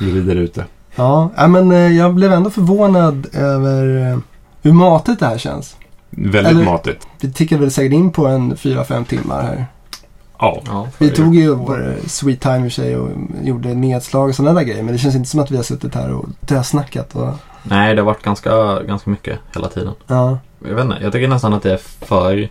[0.00, 0.64] Vi rider ute.
[0.94, 4.18] Ja, men eh, jag blev ändå förvånad över eh,
[4.62, 5.76] hur matigt det här känns.
[6.10, 7.06] Väldigt Eller- matigt.
[7.20, 9.66] Vi tickade väl säkert in på en 4-5 timmar här.
[10.38, 10.62] Ja.
[10.66, 13.10] Ja, Vi tog ju vår Sweet Time i sig och
[13.42, 14.82] gjorde nedslag och sådana där grejer.
[14.82, 17.14] Men det känns inte som att vi har suttit här och dösnackat.
[17.16, 17.28] Och,
[17.62, 19.94] Nej, det har varit ganska, ganska mycket hela tiden.
[20.06, 20.38] ja.
[20.68, 22.36] Jag vet inte, jag tycker nästan att det är för...
[22.36, 22.48] Det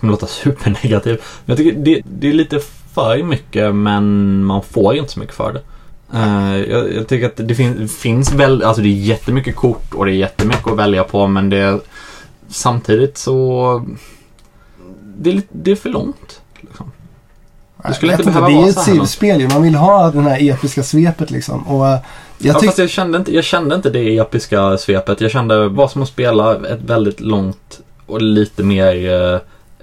[0.00, 1.20] kommer låta supernegativ.
[1.44, 2.60] Men jag tycker det, det är lite
[2.94, 5.62] för mycket men man får inte så mycket för det.
[6.18, 10.04] Eh, jag, jag tycker att det fin, finns väl, alltså det är jättemycket kort och
[10.06, 11.80] det är jättemycket att välja på men det är
[12.48, 13.86] samtidigt så...
[15.16, 16.40] Det är, det är för långt.
[17.86, 19.48] Det skulle Jag inte behöva Det är vara ju så ett ju.
[19.48, 21.68] Man vill ha det här episka svepet liksom.
[21.68, 21.98] Och eh,
[22.38, 25.20] jag ja, fast jag kände, inte, jag kände inte det episka svepet.
[25.20, 28.94] Jag kände det var som att spela ett väldigt långt och lite mer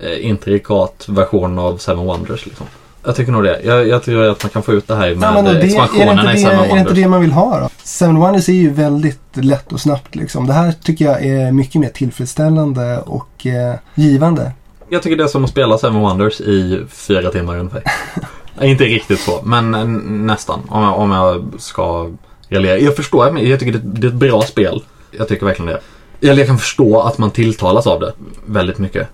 [0.02, 2.46] eh, intrikat version av Seven Wonders.
[2.46, 2.66] Liksom.
[3.06, 3.62] Jag tycker nog det.
[3.64, 5.62] Jag, jag tror att man kan få ut det här med Ja, det, är, det
[5.62, 7.04] expansionerna inte i det, Seven är det inte Wonders.
[7.04, 7.70] det man vill ha då?
[7.84, 10.48] Seven Wonders är ju väldigt lätt och snabbt liksom.
[10.48, 14.52] Det här tycker jag är mycket mer tillfredsställande och eh, givande.
[14.90, 17.84] Jag tycker det är som att spela Seven Wonders i fyra timmar ungefär.
[18.62, 20.60] Inte riktigt så, men eh, nästan.
[20.70, 22.10] Om jag, om jag ska
[22.50, 22.78] raljera.
[22.80, 24.84] Jag förstår, men jag tycker det, det är ett bra spel.
[25.12, 26.28] Jag tycker verkligen det.
[26.28, 28.14] Eller jag kan förstå att man tilltalas av det
[28.46, 29.08] väldigt mycket.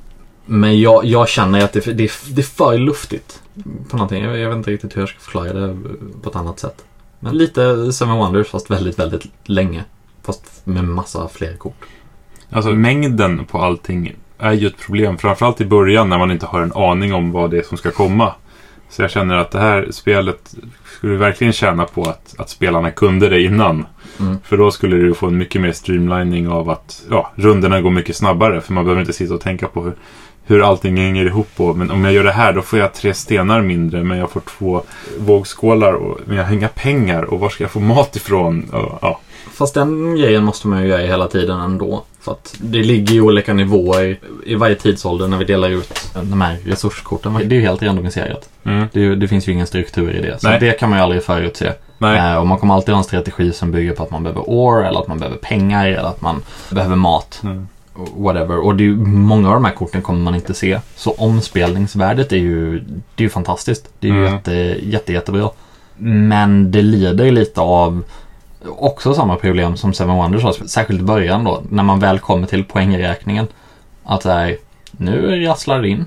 [0.45, 3.41] Men jag, jag känner att det, det, är- det är för luftigt
[3.89, 4.23] på någonting.
[4.23, 5.77] Jag, jag vet inte riktigt hur jag ska förklara det
[6.23, 6.85] på ett annat sätt.
[7.19, 9.83] Men lite Seven Wonders fast väldigt, väldigt länge.
[10.23, 11.85] Fast med massa fler kort.
[12.49, 15.17] Alltså mängden på allting är ju ett problem.
[15.17, 17.91] Framförallt i början när man inte har en aning om vad det är som ska
[17.91, 18.33] komma.
[18.89, 23.29] Så jag känner att det här spelet skulle verkligen tjäna på att, att spelarna kunde
[23.29, 23.85] det innan.
[24.19, 24.37] Mm.
[24.43, 28.15] För då skulle du få en mycket mer streamlining av att ja, rundorna går mycket
[28.15, 28.61] snabbare.
[28.61, 29.93] För man behöver inte sitta och tänka på hur,
[30.45, 31.49] hur allting hänger ihop.
[31.57, 34.03] Och, men om jag gör det här då får jag tre stenar mindre.
[34.03, 34.81] Men jag får två
[35.19, 35.93] vågskålar.
[35.93, 37.23] Och, men jag har inga pengar.
[37.23, 38.69] Och var ska jag få mat ifrån?
[38.69, 39.19] Och, ja.
[39.53, 42.03] Fast den grejen måste man ju göra hela tiden ändå.
[42.21, 46.41] För att det ligger ju olika nivåer i varje tidsålder när vi delar ut de
[46.41, 47.33] här resurskorten.
[47.33, 48.49] Det är ju helt randomiserat.
[48.63, 48.87] Mm.
[48.93, 50.41] Det, det finns ju ingen struktur i det.
[50.41, 50.59] Så Nej.
[50.59, 51.73] det kan man ju aldrig förutse.
[51.97, 52.31] Nej.
[52.31, 54.87] Eh, och man kommer alltid ha en strategi som bygger på att man behöver ore
[54.87, 57.41] eller att man behöver pengar eller att man behöver mat.
[57.43, 57.67] Mm.
[58.15, 58.57] Whatever.
[58.57, 60.79] Och det är ju, många av de här korten kommer man inte se.
[60.95, 62.79] Så omspelningsvärdet är ju,
[63.15, 63.89] det är ju fantastiskt.
[63.99, 64.33] Det är ju Mm.
[64.33, 64.51] jätte,
[64.83, 65.49] jätte, jättebra.
[65.97, 68.03] Men det lider lite av
[68.65, 72.47] också samma problem som Seven Wonders har, särskilt i början då, när man väl kommer
[72.47, 73.47] till poängräkningen.
[74.03, 74.57] Att det är,
[74.91, 76.05] nu rasslar det in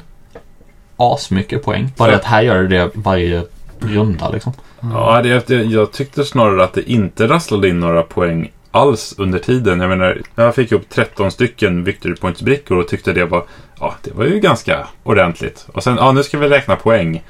[0.97, 1.93] asmycket poäng.
[1.97, 3.43] Bara det att här gör det varje
[3.79, 4.53] runda liksom.
[4.81, 9.39] Ja, det, det, jag tyckte snarare att det inte rasslade in några poäng alls under
[9.39, 9.81] tiden.
[9.81, 13.45] Jag menar, jag fick upp 13 stycken Victory Points-brickor och tyckte det var,
[13.81, 15.67] ja, det var ju ganska ordentligt.
[15.73, 17.23] Och sen, ja, nu ska vi räkna poäng.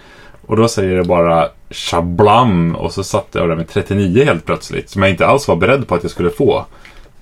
[0.46, 4.90] Och då säger det bara shablam och så satt jag där med 39 helt plötsligt.
[4.90, 6.66] Som jag inte alls var beredd på att jag skulle få.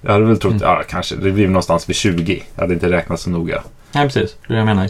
[0.01, 0.63] Jag hade väl trott, Mm.
[0.65, 2.43] ja kanske, det blir någonstans vid 20.
[2.55, 3.63] Jag hade inte räknat så noga.
[3.93, 4.89] Nej precis, det är det jag menar.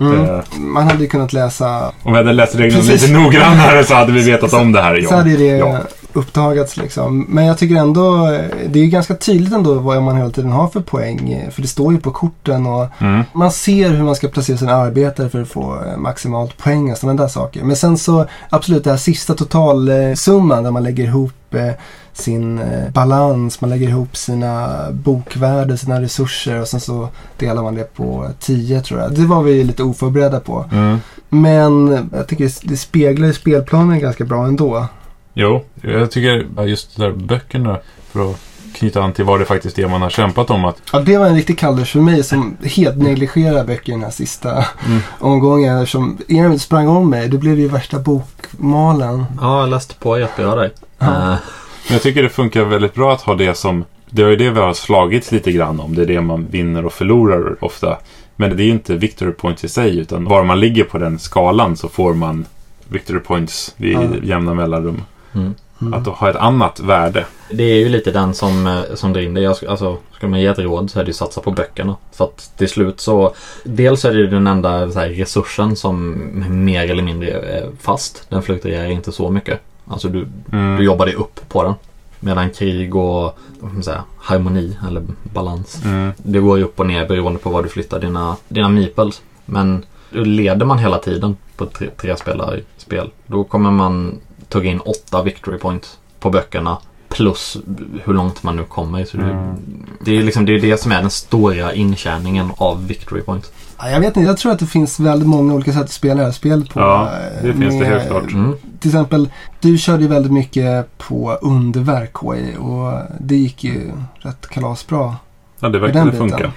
[0.00, 0.26] Mm.
[0.26, 3.02] Det, Man hade ju kunnat läsa, om jag hade läst reglerna Precis.
[3.08, 4.94] lite noggrannare så hade vi vetat om det här.
[4.94, 5.08] Ja.
[5.08, 5.78] så hade det ja.
[6.14, 7.26] Uppdagats liksom.
[7.28, 8.26] Men jag tycker ändå,
[8.68, 11.48] det är ju ganska tydligt ändå vad man hela tiden har för poäng.
[11.50, 13.22] För det står ju på korten och Mm.
[13.32, 17.22] man ser hur man ska placera sina arbetare för att få maximalt poäng och sådana
[17.22, 17.64] där saker.
[17.64, 21.70] Men sen så absolut det här sista totalsumman där man lägger ihop eh,
[22.12, 27.74] sin eh, balans, man lägger ihop sina bokvärden, sina resurser och sen så delar man
[27.74, 29.14] det på 10 tror jag.
[29.14, 30.64] Det var vi lite oförberedda på.
[30.72, 30.98] Mm.
[31.28, 34.86] Men jag tycker det- det speglar ju spelplanen ganska bra ändå.
[35.34, 37.78] Jo, jag tycker just de där böckerna,
[38.10, 38.36] för att
[38.74, 40.64] knyta an till vad det faktiskt är man har kämpat om.
[40.64, 44.02] Att, Ja, det var en riktig kallers för mig som helt negligerar böcker i den
[44.04, 44.50] här sista
[44.86, 44.98] Mm.
[45.18, 45.78] omgången.
[45.78, 47.28] Eftersom Emil sprang om mig.
[47.28, 49.24] Det blev ju värsta bokmalen.
[49.40, 50.70] Ja, jag läste på jättebra där.
[50.98, 51.06] Ja.
[51.06, 51.12] Eh,
[51.88, 53.84] men jag tycker det funkar väldigt bra att ha det som...
[54.10, 55.94] Det är ju det vi har slagits lite grann om.
[55.94, 57.98] Det är det man vinner och förlorar ofta.
[58.36, 61.18] Men det är ju inte victory points i sig, utan var man ligger på den
[61.18, 62.44] skalan så får man
[62.88, 64.02] victory points vid Ja.
[64.22, 65.02] jämna mellanrum.
[65.34, 65.54] Mm.
[65.80, 65.94] Mm.
[65.94, 67.26] Att ha ett annat värde.
[67.50, 69.40] Det är ju lite den som, eh, som drar in det.
[69.40, 71.96] Jag, alltså, skulle man ge ett råd så är det ju satsa på böckerna.
[72.12, 73.34] För att till slut så...
[73.64, 76.14] Dels är det den enda här, resursen som
[76.64, 78.26] mer eller mindre är fast.
[78.28, 79.60] Den fluktuerar inte så mycket.
[79.88, 80.76] Alltså du, Mm.
[80.76, 81.74] du jobbar dig upp på den.
[82.20, 83.38] Medan krig och
[83.72, 85.80] ska säga, harmoni eller balans.
[85.84, 86.12] Mm.
[86.16, 89.22] Det går ju upp och ner beroende på var du flyttar dina, dina meeples.
[89.44, 93.10] Men leder man hela tiden på tre, tre spelare spel.
[93.26, 94.20] Då kommer man
[94.52, 97.56] tugga in åtta victory points på böckerna Plus
[98.04, 99.04] hur långt man nu kommer.
[99.04, 99.54] Så det, Mm.
[100.04, 103.52] det, är liksom, det är det som är den stora intjäningen av Victory Points.
[103.78, 106.14] Ja, Jag vet inte, jag tror att det finns väldigt många olika sätt att spela
[106.14, 106.80] det här spelet på.
[106.80, 108.32] Ja, eh, det finns det helt klart.
[108.32, 108.54] Mm.
[108.80, 109.28] Till exempel,
[109.60, 115.16] du körde ju väldigt mycket på underverk KI och det gick ju rätt kalasbra.
[115.60, 116.52] Ja, det verkade funka.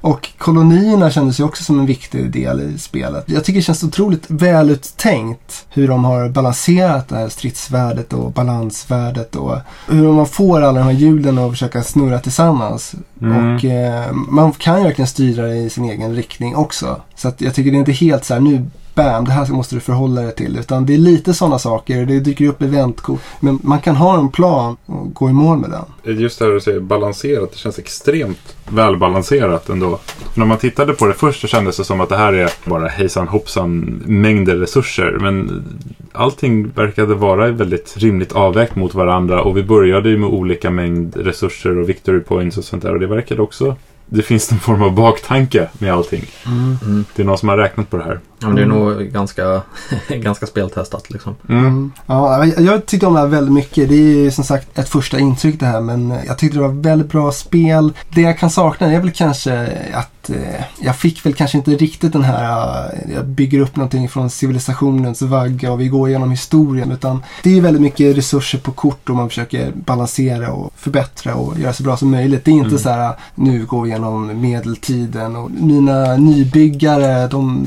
[0.00, 3.24] Och kolonierna kändes ju också som en viktig del i spelet.
[3.26, 9.36] Jag tycker det känns otroligt väluttänkt hur de har balanserat det här stridsvärdet och balansvärdet
[9.36, 9.58] och
[9.88, 12.94] hur man får alla de här hjulen att försöka snurra tillsammans.
[13.22, 13.56] Mm.
[13.56, 17.00] Och eh, man kan ju verkligen styra det i sin egen riktning också.
[17.14, 18.66] Så jag tycker det är inte helt så här nu
[18.98, 20.58] Bam, det här måste du förhålla dig till.
[20.58, 22.06] Utan det är lite sådana saker.
[22.06, 23.20] Det dyker upp eventkort.
[23.40, 26.18] Men man kan ha en plan och gå i mål med den.
[26.18, 27.52] Just det här du säger balanserat.
[27.52, 29.98] Det känns extremt välbalanserat ändå.
[30.32, 32.50] För när man tittade på det först så kändes det som att det här är
[32.64, 35.18] bara hejsan hoppsan mängder resurser.
[35.20, 35.64] Men
[36.12, 39.42] allting verkade vara väldigt rimligt avvägt mot varandra.
[39.42, 42.92] Och vi började ju med olika mängd resurser och victory points och sånt där.
[42.92, 43.76] Och det verkade också...
[44.10, 46.24] Det finns någon form av baktanke med allting.
[46.46, 47.04] Mm.
[47.16, 48.20] Det är någon som har räknat på det här.
[48.40, 48.78] Ja, men det är Mm.
[48.78, 49.62] nog ganska,
[50.08, 51.34] ganska speltestat liksom.
[51.48, 51.92] Mm.
[52.06, 53.88] Ja, jag- tyckte om det här väldigt mycket.
[53.88, 56.82] Det är ju som sagt ett första intryck det här men jag tyckte det var
[56.82, 57.92] väldigt bra spel.
[58.14, 60.36] Det jag kan sakna är väl kanske att eh,
[60.80, 65.22] jag fick väl kanske inte riktigt den här, eh, jag bygger upp någonting från civilisationens
[65.22, 69.16] vagga och vi går igenom historien utan det är väldigt mycket resurser på kort och
[69.16, 72.44] man försöker balansera och förbättra och göra så bra som möjligt.
[72.44, 72.78] Det är inte Mm.
[72.78, 77.64] så här nu går vi igenom medeltiden och mina nybyggare de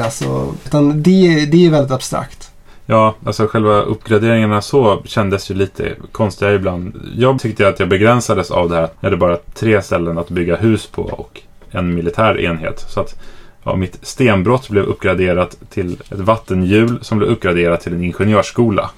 [0.00, 2.50] utvecklas och, utan det, det är väldigt abstrakt.
[2.86, 7.10] Ja, alltså själva uppgraderingarna så kändes ju lite konstiga ibland.
[7.16, 8.88] Jag tyckte att jag begränsades av det här.
[9.00, 12.84] Jag hade bara tre ställen att bygga hus på och en militär enhet.
[12.88, 13.16] Så att
[13.64, 18.90] ja, mitt stenbrott blev uppgraderat till ett vattenhjul som blev uppgraderat till en ingenjörsskola.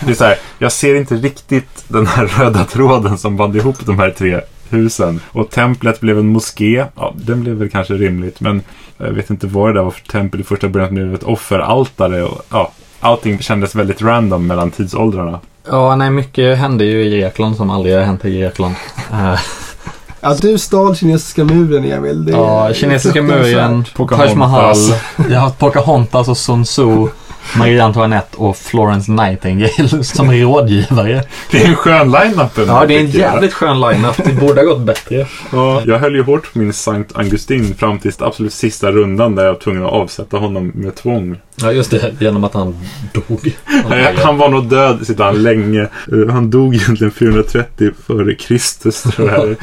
[0.00, 3.86] Det är så här, jag ser inte riktigt den här röda tråden som band ihop
[3.86, 4.40] de här tre
[4.72, 5.20] husen.
[5.28, 6.84] Och templet blev en moské.
[6.96, 8.62] Ja, den blev väl kanske rimligt, men
[8.98, 10.94] jag vet inte vad det där var för tempel i första början.
[10.94, 15.40] Det blev ett offeraltare och ja, allting kändes väldigt random mellan tidsåldrarna.
[15.68, 18.74] Ja, nej, mycket hände ju i Grekland som aldrig har hänt i Grekland.
[19.12, 19.40] Eh,
[20.24, 22.24] Ja, du stal kinesiska muren Emil.
[22.24, 23.84] Det ja, kinesiska muren.
[24.08, 24.76] Taj Mahal,
[25.30, 27.08] jag har Pocahontas och Sun Tzu,
[27.58, 31.24] Marie Antoinette och Florence Nightingale som rådgivare.
[31.50, 32.50] Det är en skön line-up.
[32.66, 34.16] Ja, det är en jävligt skön line-up.
[34.24, 35.26] Det borde ha gått bättre.
[35.52, 39.44] Ja, jag höll ju hårt på min Sankt Augustin fram till absolut sista rundan där
[39.44, 41.36] jag var tvungen att avsätta honom med tvång.
[41.56, 42.12] Ja, just det.
[42.20, 42.74] Genom att han
[43.14, 43.56] dog.
[43.88, 45.80] Nej, Han var nog död sedan länge.
[46.12, 49.56] Eh, Han dog egentligen 430 före Kristus tror jag.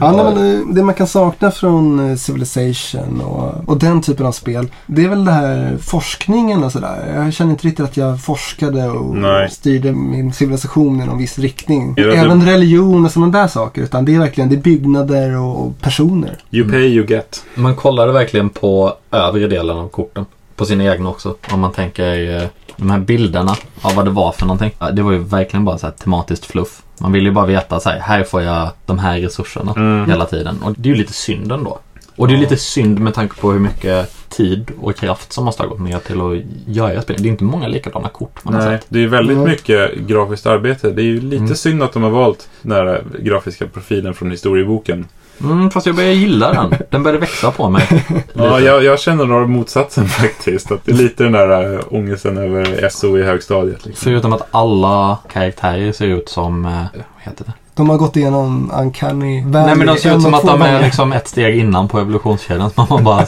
[0.00, 4.66] Ja, men det man kan sakna från eh, Civilization och, och den typen av spel.
[4.86, 7.12] Det är väl det här forskningen och sådär.
[7.16, 9.50] Jag känner inte riktigt att jag forskade och Nej.
[9.50, 11.94] styrde min civilisation i någon viss riktning.
[11.96, 13.82] Är det- Även religion och sådana där saker.
[13.82, 16.38] Utan det är verkligen det är byggnader och, och personer.
[16.50, 17.44] You pay you get.
[17.54, 20.24] Man kollade verkligen på övre delen av korten.
[20.62, 21.36] På sina egna också.
[21.50, 24.70] Om man tänker eh, de här bilderna av vad det var för någonting.
[24.92, 26.82] Det var ju verkligen bara så här tematiskt fluff.
[27.00, 30.10] Man vill ju bara veta så här, här får jag de här resurserna Mm.
[30.10, 30.62] hela tiden.
[30.62, 31.78] Och det är ju lite synd ändå.
[32.16, 35.62] Och det är lite synd med tanke på hur mycket tid och kraft som måste
[35.62, 36.38] ha gått ner till att
[36.74, 37.16] göra spel.
[37.22, 38.86] Det är inte många likadana kort man har Nej, sett.
[38.88, 39.48] det är väldigt Mm.
[39.50, 40.90] mycket grafiskt arbete.
[40.90, 41.54] Det är ju lite Mm.
[41.54, 45.06] synd att de har valt den här grafiska profilen från historieboken.
[45.42, 46.74] Mm, fast jag börjar gilla den.
[46.90, 47.88] Den började växa på mig.
[48.34, 50.72] Ja, jag, jag känner nog motsatsen faktiskt.
[50.72, 53.86] Att det är lite den där äh, ångesten över SO i högstadiet.
[53.86, 54.04] Liksom.
[54.04, 57.52] Förutom att alla karaktärer ser ut som, eh, vad heter det?
[57.74, 59.66] De har gått igenom Uncanny Valley.
[59.66, 62.70] Nej men de ser ut som att de är liksom ett steg innan på evolutionskedjan.
[62.70, 63.26] Så man har bara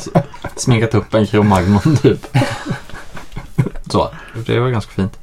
[0.56, 2.26] sminkat upp en kromagnon typ.
[3.90, 4.08] Så,
[4.46, 5.18] det var ganska fint.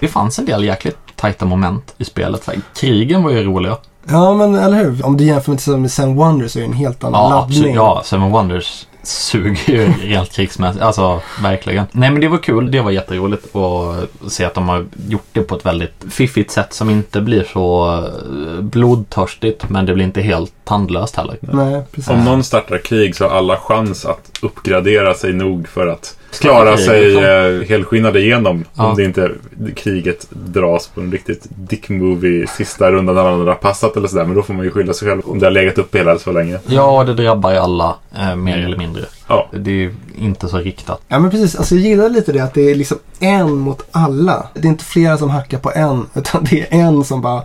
[0.00, 2.48] Det fanns en del jäkligt tajta moment i spelet.
[2.74, 3.76] Krigen var ju roliga.
[4.08, 5.06] Ja men eller hur.
[5.06, 7.56] Om du jämför med, med Seven Wonders så är det en helt annan Ja, laddning.
[7.58, 7.74] absolut.
[7.74, 10.84] Ja, Seven Wonders suger ju rent krigsmässigt.
[10.84, 11.84] Alltså, verkligen.
[11.92, 12.70] Nej, men det var kul.
[12.70, 16.72] Det var jätteroligt att se att de har gjort det på ett väldigt fiffigt sätt
[16.72, 21.36] som inte blir så eh, blodtörstigt, men det blir inte helt tandlöst heller.
[21.40, 22.10] Nej, precis.
[22.10, 26.76] Om någon startar krig så har alla chans att uppgradera sig nog för att klara
[26.76, 27.24] sig liksom.
[27.24, 28.64] eh, helskinnade igenom.
[28.74, 28.86] Ja.
[28.86, 29.30] Om det inte
[29.76, 34.08] kriget dras på en riktigt dick movie sista rundan när alla andra har passat eller
[34.08, 34.24] sådär.
[34.24, 36.32] Men då får man ju skylla sig själv om det har legat uppe hela så
[36.32, 36.58] länge.
[36.66, 39.02] Ja, det drabbar ju alla, eh, mer eller mindre.
[39.28, 39.48] Ja.
[39.52, 41.00] Det är ju inte så riktat.
[41.08, 44.48] Ja men precis, alltså jag gillar lite det att det är liksom en mot alla.
[44.54, 47.42] Det är inte flera som hackar på en, utan det är en som bara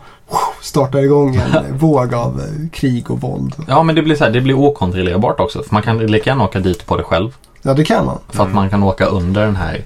[0.61, 3.55] startar igång en våg av eh, krig och våld.
[3.67, 5.63] Ja, men det blir så här, det blir okontrollerbart också.
[5.63, 7.31] För man kan lika gärna åka dit på det själv.
[7.61, 8.19] Ja det kan man.
[8.29, 9.81] För att man kan åka under den här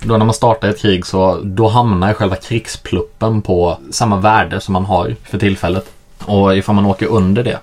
[0.00, 4.72] Då när man startar ett krig så då hamnar själva krigspluppen på samma värde som
[4.72, 5.86] man har för tillfället.
[6.24, 7.58] Och ifall man åker under det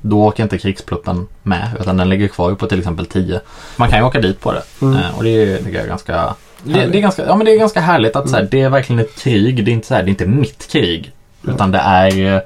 [0.00, 3.40] då åker inte krigspluppen med utan den ligger kvar på till exempel 10.
[3.76, 4.96] Man kan ju åka dit på det Mm.
[4.98, 7.58] Eh, och det är, jag är ganska det, det, är ganska, ja, men det är
[7.58, 8.48] ganska härligt att så här, Mm.
[8.50, 9.64] det är verkligen ett krig.
[9.64, 11.12] Det är inte, så här, det är inte mitt krig.
[11.48, 12.40] Utan det är eh,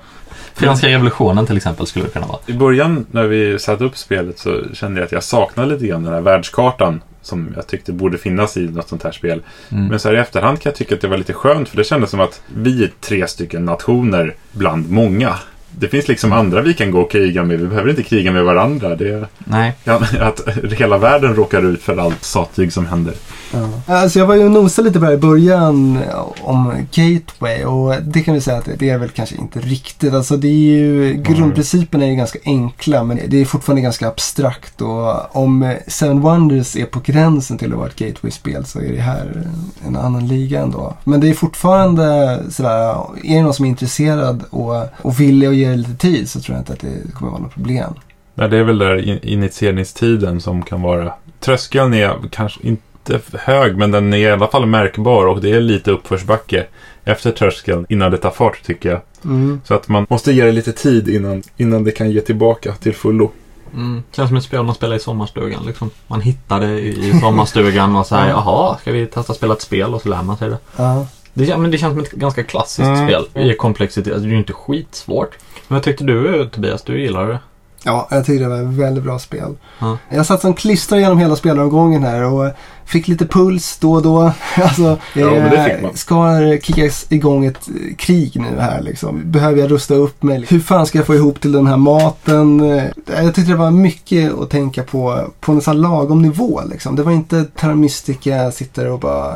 [0.54, 2.38] Franska revolutionen till exempel skulle det kunna vara.
[2.46, 6.02] I början när vi satte upp spelet så kände jag att jag saknade lite grann
[6.02, 9.42] den här världskartan som jag tyckte borde finnas i något sånt här spel.
[9.68, 9.86] Mm.
[9.86, 11.84] Men så här i efterhand kan jag tycka att det var lite skönt för det
[11.84, 15.34] kändes som att vi är tre stycken nationer bland många.
[15.78, 17.60] Det finns liksom andra vi kan gå och kriga med.
[17.60, 18.96] Vi behöver inte kriga med varandra.
[18.96, 19.72] Det är Nej.
[19.84, 20.40] ja, att
[20.72, 23.14] hela världen råkar ut för allt sattyg som händer.
[23.52, 23.94] Ja.
[23.94, 25.98] Alltså jag var ju och nosade lite på det här i början
[26.40, 30.14] om Gateway och det kan vi säga att det är väl kanske inte riktigt.
[30.14, 34.80] Alltså det är ju, grundprinciperna är ju ganska enkla men det är fortfarande ganska abstrakt
[34.80, 39.00] och om Seven Wonders är på gränsen till att vara ett Gateway-spel så är det
[39.00, 39.46] här
[39.86, 40.94] en annan liga ändå.
[41.04, 45.54] Men det är fortfarande sådär, är det någon som är intresserad och, och villig att
[45.54, 47.94] ge det lite tid så tror jag inte att det kommer vara något problem.
[48.34, 51.12] Nej, det är väl där in- initieringstiden som kan vara...
[51.40, 55.60] Tröskeln är kanske inte hög, men den är i alla fall märkbar och det är
[55.60, 56.66] lite uppförsbacke
[57.04, 59.00] efter tröskeln innan det tar fart, tycker jag.
[59.24, 59.60] Mm.
[59.64, 62.94] Så att man måste ge det lite tid innan, innan det kan ge tillbaka till
[62.94, 63.30] fullo.
[63.74, 64.02] Mm.
[64.12, 65.66] Känns som ett spel man spelar i sommarstugan.
[65.66, 65.90] Liksom.
[66.06, 70.02] Man hittar det i sommarstugan och säger jaha, ska vi testa spela ett spel och
[70.02, 70.58] så lär man sig det.
[70.76, 71.06] Ja.
[71.34, 73.06] Det, men det känns som ett ganska klassiskt Mm.
[73.06, 74.12] spel i komplexitet.
[74.12, 75.38] Alltså, det är ju inte skitsvårt.
[75.68, 76.82] Men vad tyckte du Tobias?
[76.82, 77.38] Du gillar det?
[77.84, 79.54] Ja, jag tyckte det var ett väldigt bra spel.
[79.78, 79.98] Ja.
[80.08, 82.50] Jag satt som klistrad genom hela spelaromgången här och
[82.84, 84.32] fick lite puls då och då.
[84.56, 85.96] Alltså, Ja, men det fick man.
[85.96, 89.22] ska det kickas igång ett eh, krig nu här liksom?
[89.24, 90.44] Behöver jag rusta upp mig?
[90.48, 92.60] Hur fan ska jag få ihop till den här maten?
[92.78, 96.96] Eh, Jag tyckte det var mycket att tänka på på en sån lagom nivå liksom.
[96.96, 99.34] Det var inte Terra Mystica sitter och bara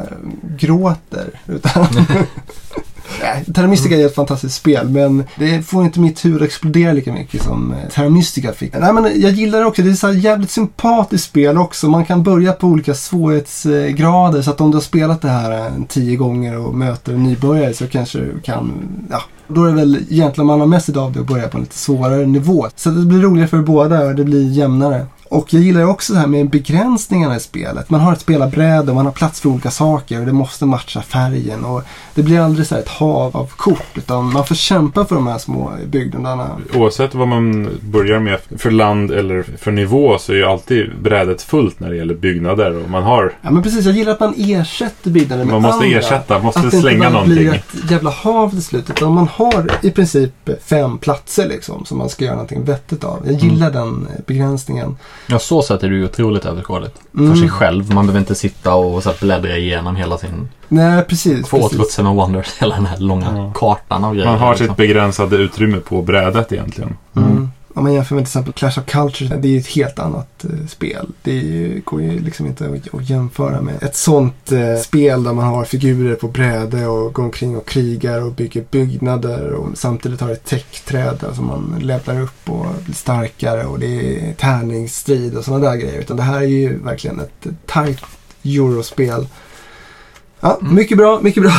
[0.59, 1.41] gråter.
[1.47, 1.87] Utan
[3.23, 7.13] Nej, Terra Mystica är ett fantastiskt spel men det får inte mitt huvud explodera lika
[7.13, 8.75] mycket som eh, Terra Mystica fick.
[8.79, 9.83] Nej men jag gillar det också.
[9.83, 11.89] Det är så här jävligt sympatiskt spel också.
[11.89, 15.87] Man kan börja på olika svårighetsgrader så att om du har spelat det här en
[15.87, 18.73] tio gånger och möter en nybörjare så kanske du kan,
[19.11, 19.23] ja.
[19.49, 22.69] Då är det väl gentlemannamässigt av det att börja på en lite svårare nivå.
[22.77, 25.07] Så det blir roligare för båda och det blir jämnare.
[25.31, 27.91] Och jag gillar också det här med begränsningarna i spelet.
[27.91, 31.03] Man har ett spelarbräde och man har plats för olika saker och det måste matcha
[31.03, 31.65] färgen.
[31.65, 31.83] Och
[32.15, 35.27] det blir aldrig så här ett hav av kort utan man får kämpa för de
[35.27, 36.51] här små byggnaderna.
[36.75, 41.43] Oavsett vad man börjar med för land eller för nivå så är ju alltid brädet
[41.43, 42.83] fullt när det gäller byggnader.
[42.85, 43.33] Och man har...
[43.43, 45.99] Ja men precis, jag gillar att man ersätter byggnader med Man måste andra.
[45.99, 47.83] ersätta, måste Att det slänga inte bara blir någonting.
[47.85, 48.91] ett jävla hav till slut.
[48.91, 50.33] Utan man har i princip
[50.65, 53.23] fem platser liksom som man ska göra någonting vettigt av.
[53.27, 54.97] Jag gillar den eh, begränsningen.
[55.31, 57.01] Ja, så sätt är det ju otroligt överskådligt.
[57.15, 57.31] Mm.
[57.31, 57.95] För sig själv.
[57.95, 60.49] Man behöver inte sitta och så här bläddra igenom hela sin...
[60.69, 61.49] Nej, precis.
[61.49, 61.91] Få åt.
[61.91, 63.53] Seven Wonders, hela den här långa Ja.
[63.55, 64.27] kartan av grejer.
[64.31, 64.67] Man har liksom.
[64.67, 66.97] sitt begränsade utrymme på brädet egentligen.
[67.17, 67.51] Mm.
[67.79, 70.45] Om man jämför med till exempel Clash of Cultures, det är ju ett helt annat
[70.45, 71.07] eh, spel.
[71.23, 75.33] Det ju, går ju liksom inte att, att jämföra med ett sånt eh, spel där
[75.33, 80.21] man har figurer på bräde och går omkring och krigar och bygger byggnader och samtidigt
[80.21, 85.45] har ett täckträd som man levlar upp och blir starkare och det är tärningsstrid och
[85.45, 86.01] sådana där grejer.
[86.01, 88.03] Utan det här är ju verkligen ett tight
[88.45, 89.27] eurospel.
[90.41, 91.53] Ja, mycket bra, mycket bra.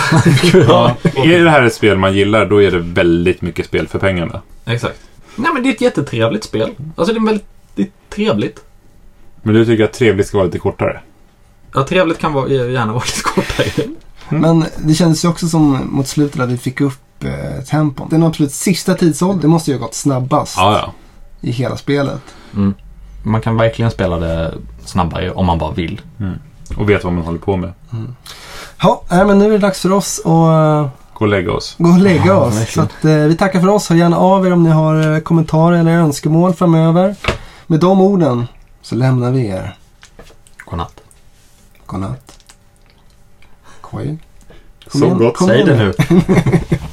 [0.67, 0.95] Ja.
[1.03, 4.41] Är det här ett spel man gillar, då är det väldigt mycket spel för pengarna.
[4.65, 5.08] Exakt.
[5.35, 6.71] Nej men det är ett jättetrevligt spel.
[6.95, 8.63] Alltså det är väldigt det är trevligt.
[9.41, 11.01] Men du tycker att trevligt ska vara lite kortare?
[11.73, 13.87] Ja, trevligt kan vara, gärna vara lite kortare.
[14.29, 18.07] Men det kändes ju också som mot slutet att vi fick upp eh, tempon.
[18.09, 20.93] Den absolut sista tidsåldern, det måste ju ha gått snabbast Ja, ja.
[21.41, 22.21] i hela spelet.
[22.55, 22.73] Mm.
[23.23, 24.53] Man kan verkligen spela det
[24.85, 26.01] snabbare om man bara vill.
[26.77, 27.73] Och vet vad man håller på med.
[28.81, 30.89] Ja, nej, men nu är det dags för oss att eh,
[31.19, 31.75] Gå och lägga oss.
[31.77, 32.53] gå och lägga Ja, oss.
[32.53, 32.85] Så verkligen.
[32.85, 33.89] att, eh, vi tackar för oss.
[33.89, 37.15] Hör gärna av er om ni har eh, kommentarer eller önskemål framöver.
[37.67, 38.47] Med de orden
[38.81, 39.75] så lämnar vi er.
[40.65, 40.93] Godnatt.
[41.85, 42.39] Godnatt.
[43.81, 44.17] Koj.
[44.93, 45.37] Så gott.
[45.37, 46.21] kom Säg igen det nu.